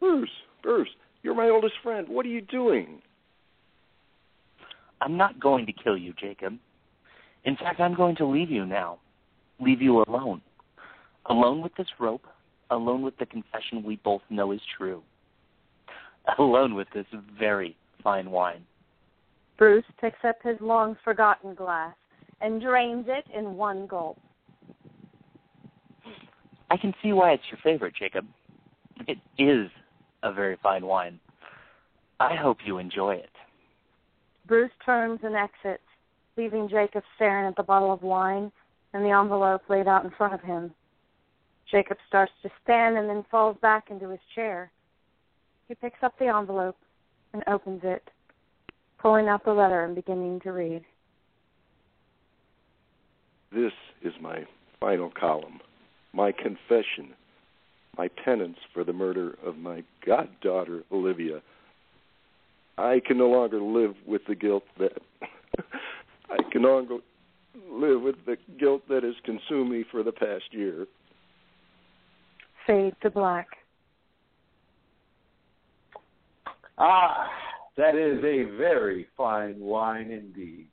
Bruce, 0.00 0.28
Bruce, 0.62 0.88
you're 1.24 1.34
my 1.34 1.48
oldest 1.48 1.74
friend. 1.82 2.06
What 2.06 2.26
are 2.26 2.28
you 2.28 2.42
doing? 2.42 3.00
I'm 5.00 5.16
not 5.16 5.40
going 5.40 5.64
to 5.66 5.72
kill 5.72 5.96
you, 5.96 6.12
Jacob. 6.20 6.58
In 7.44 7.56
fact, 7.56 7.80
I'm 7.80 7.94
going 7.94 8.14
to 8.16 8.26
leave 8.26 8.50
you 8.50 8.66
now. 8.66 8.98
Leave 9.58 9.80
you 9.80 10.04
alone. 10.06 10.42
Alone 11.26 11.62
with 11.62 11.74
this 11.76 11.88
rope, 11.98 12.26
alone 12.70 13.00
with 13.00 13.16
the 13.16 13.24
confession 13.24 13.82
we 13.82 13.96
both 13.96 14.20
know 14.28 14.52
is 14.52 14.60
true. 14.76 15.02
Alone 16.38 16.74
with 16.74 16.88
this 16.94 17.06
very 17.38 17.76
fine 18.02 18.30
wine. 18.30 18.64
Bruce 19.56 19.84
picks 20.00 20.24
up 20.24 20.36
his 20.42 20.56
long 20.60 20.96
forgotten 21.04 21.54
glass 21.54 21.94
and 22.40 22.60
drains 22.60 23.06
it 23.08 23.24
in 23.34 23.56
one 23.56 23.86
gulp. 23.86 24.18
I 26.70 26.76
can 26.76 26.92
see 27.02 27.12
why 27.12 27.32
it's 27.32 27.44
your 27.50 27.60
favorite, 27.62 27.94
Jacob. 27.98 28.26
It 29.06 29.18
is 29.38 29.70
a 30.24 30.32
very 30.32 30.56
fine 30.62 30.84
wine. 30.84 31.20
I 32.18 32.34
hope 32.34 32.58
you 32.64 32.78
enjoy 32.78 33.14
it. 33.14 33.30
Bruce 34.46 34.72
turns 34.84 35.20
and 35.22 35.36
exits, 35.36 35.82
leaving 36.36 36.68
Jacob 36.68 37.04
staring 37.14 37.46
at 37.46 37.56
the 37.56 37.62
bottle 37.62 37.92
of 37.92 38.02
wine 38.02 38.50
and 38.92 39.04
the 39.04 39.10
envelope 39.10 39.62
laid 39.68 39.86
out 39.86 40.04
in 40.04 40.10
front 40.10 40.34
of 40.34 40.40
him. 40.40 40.72
Jacob 41.70 41.98
starts 42.08 42.32
to 42.42 42.50
stand 42.62 42.96
and 42.96 43.08
then 43.08 43.24
falls 43.30 43.56
back 43.60 43.90
into 43.90 44.08
his 44.08 44.20
chair. 44.34 44.70
He 45.68 45.74
picks 45.74 46.02
up 46.02 46.18
the 46.18 46.26
envelope 46.26 46.76
and 47.32 47.42
opens 47.46 47.80
it, 47.82 48.08
pulling 48.98 49.28
out 49.28 49.44
the 49.44 49.52
letter 49.52 49.84
and 49.84 49.94
beginning 49.94 50.40
to 50.40 50.52
read. 50.52 50.84
This 53.52 53.72
is 54.02 54.12
my 54.20 54.44
final 54.80 55.10
column, 55.18 55.60
my 56.12 56.32
confession, 56.32 57.14
my 57.96 58.08
penance 58.24 58.58
for 58.72 58.84
the 58.84 58.92
murder 58.92 59.36
of 59.44 59.56
my 59.56 59.84
goddaughter, 60.06 60.82
Olivia. 60.92 61.40
I 62.76 63.00
can 63.06 63.18
no 63.18 63.28
longer 63.28 63.60
live 63.60 63.94
with 64.06 64.22
the 64.26 64.34
guilt 64.34 64.64
that 64.78 64.98
I 66.30 66.38
can 66.50 66.62
no 66.62 66.74
longer 66.74 66.98
live 67.70 68.02
with 68.02 68.16
the 68.26 68.36
guilt 68.58 68.82
that 68.88 69.02
has 69.04 69.14
consumed 69.24 69.70
me 69.70 69.84
for 69.90 70.02
the 70.02 70.12
past 70.12 70.44
year. 70.52 70.86
Fade 72.66 72.94
to 73.02 73.10
black. 73.10 73.46
Ah, 76.78 77.28
that 77.76 77.94
is 77.94 78.18
a 78.24 78.56
very 78.56 79.06
fine 79.16 79.60
wine 79.60 80.10
indeed. 80.10 80.68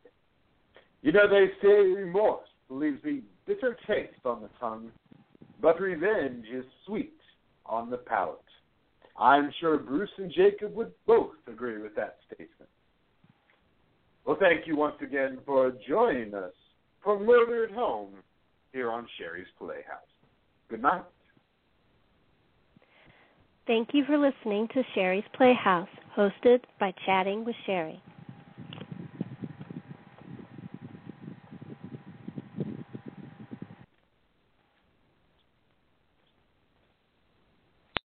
You 1.02 1.12
know, 1.12 1.28
they 1.28 1.48
say 1.62 1.68
remorse 1.68 2.48
leaves 2.70 3.02
a 3.06 3.20
bitter 3.46 3.78
taste 3.86 4.26
on 4.26 4.42
the 4.42 4.50
tongue, 4.60 4.92
but 5.62 5.80
revenge 5.80 6.46
is 6.54 6.66
sweet 6.86 7.14
on 7.66 7.90
the 7.90 7.98
palate. 7.98 8.40
I'm 9.20 9.52
sure 9.60 9.78
Bruce 9.78 10.10
and 10.18 10.32
Jacob 10.32 10.74
would 10.76 10.92
both 11.06 11.36
agree 11.48 11.82
with 11.82 11.96
that 11.96 12.18
statement. 12.26 12.70
Well, 14.26 14.38
thank 14.40 14.68
you 14.68 14.76
once 14.76 14.96
again 15.02 15.40
for 15.46 15.74
joining 15.88 16.34
us 16.34 16.54
for 17.04 17.20
Murder 17.20 17.66
at 17.66 17.72
Home 17.72 18.14
here 18.72 18.92
on 18.92 19.08
Sherri's 19.18 19.48
Playhouse. 19.58 19.84
Good 20.70 20.82
night. 20.82 21.04
Thank 23.68 23.90
you 23.94 24.04
for 24.06 24.18
listening 24.18 24.68
to 24.74 24.84
Sherri's 24.96 25.24
Playhouse, 25.36 25.88
hosted 26.18 26.62
by 26.80 26.94
Chatting 27.06 27.46
with 27.46 27.56
Sherri. 27.66 28.02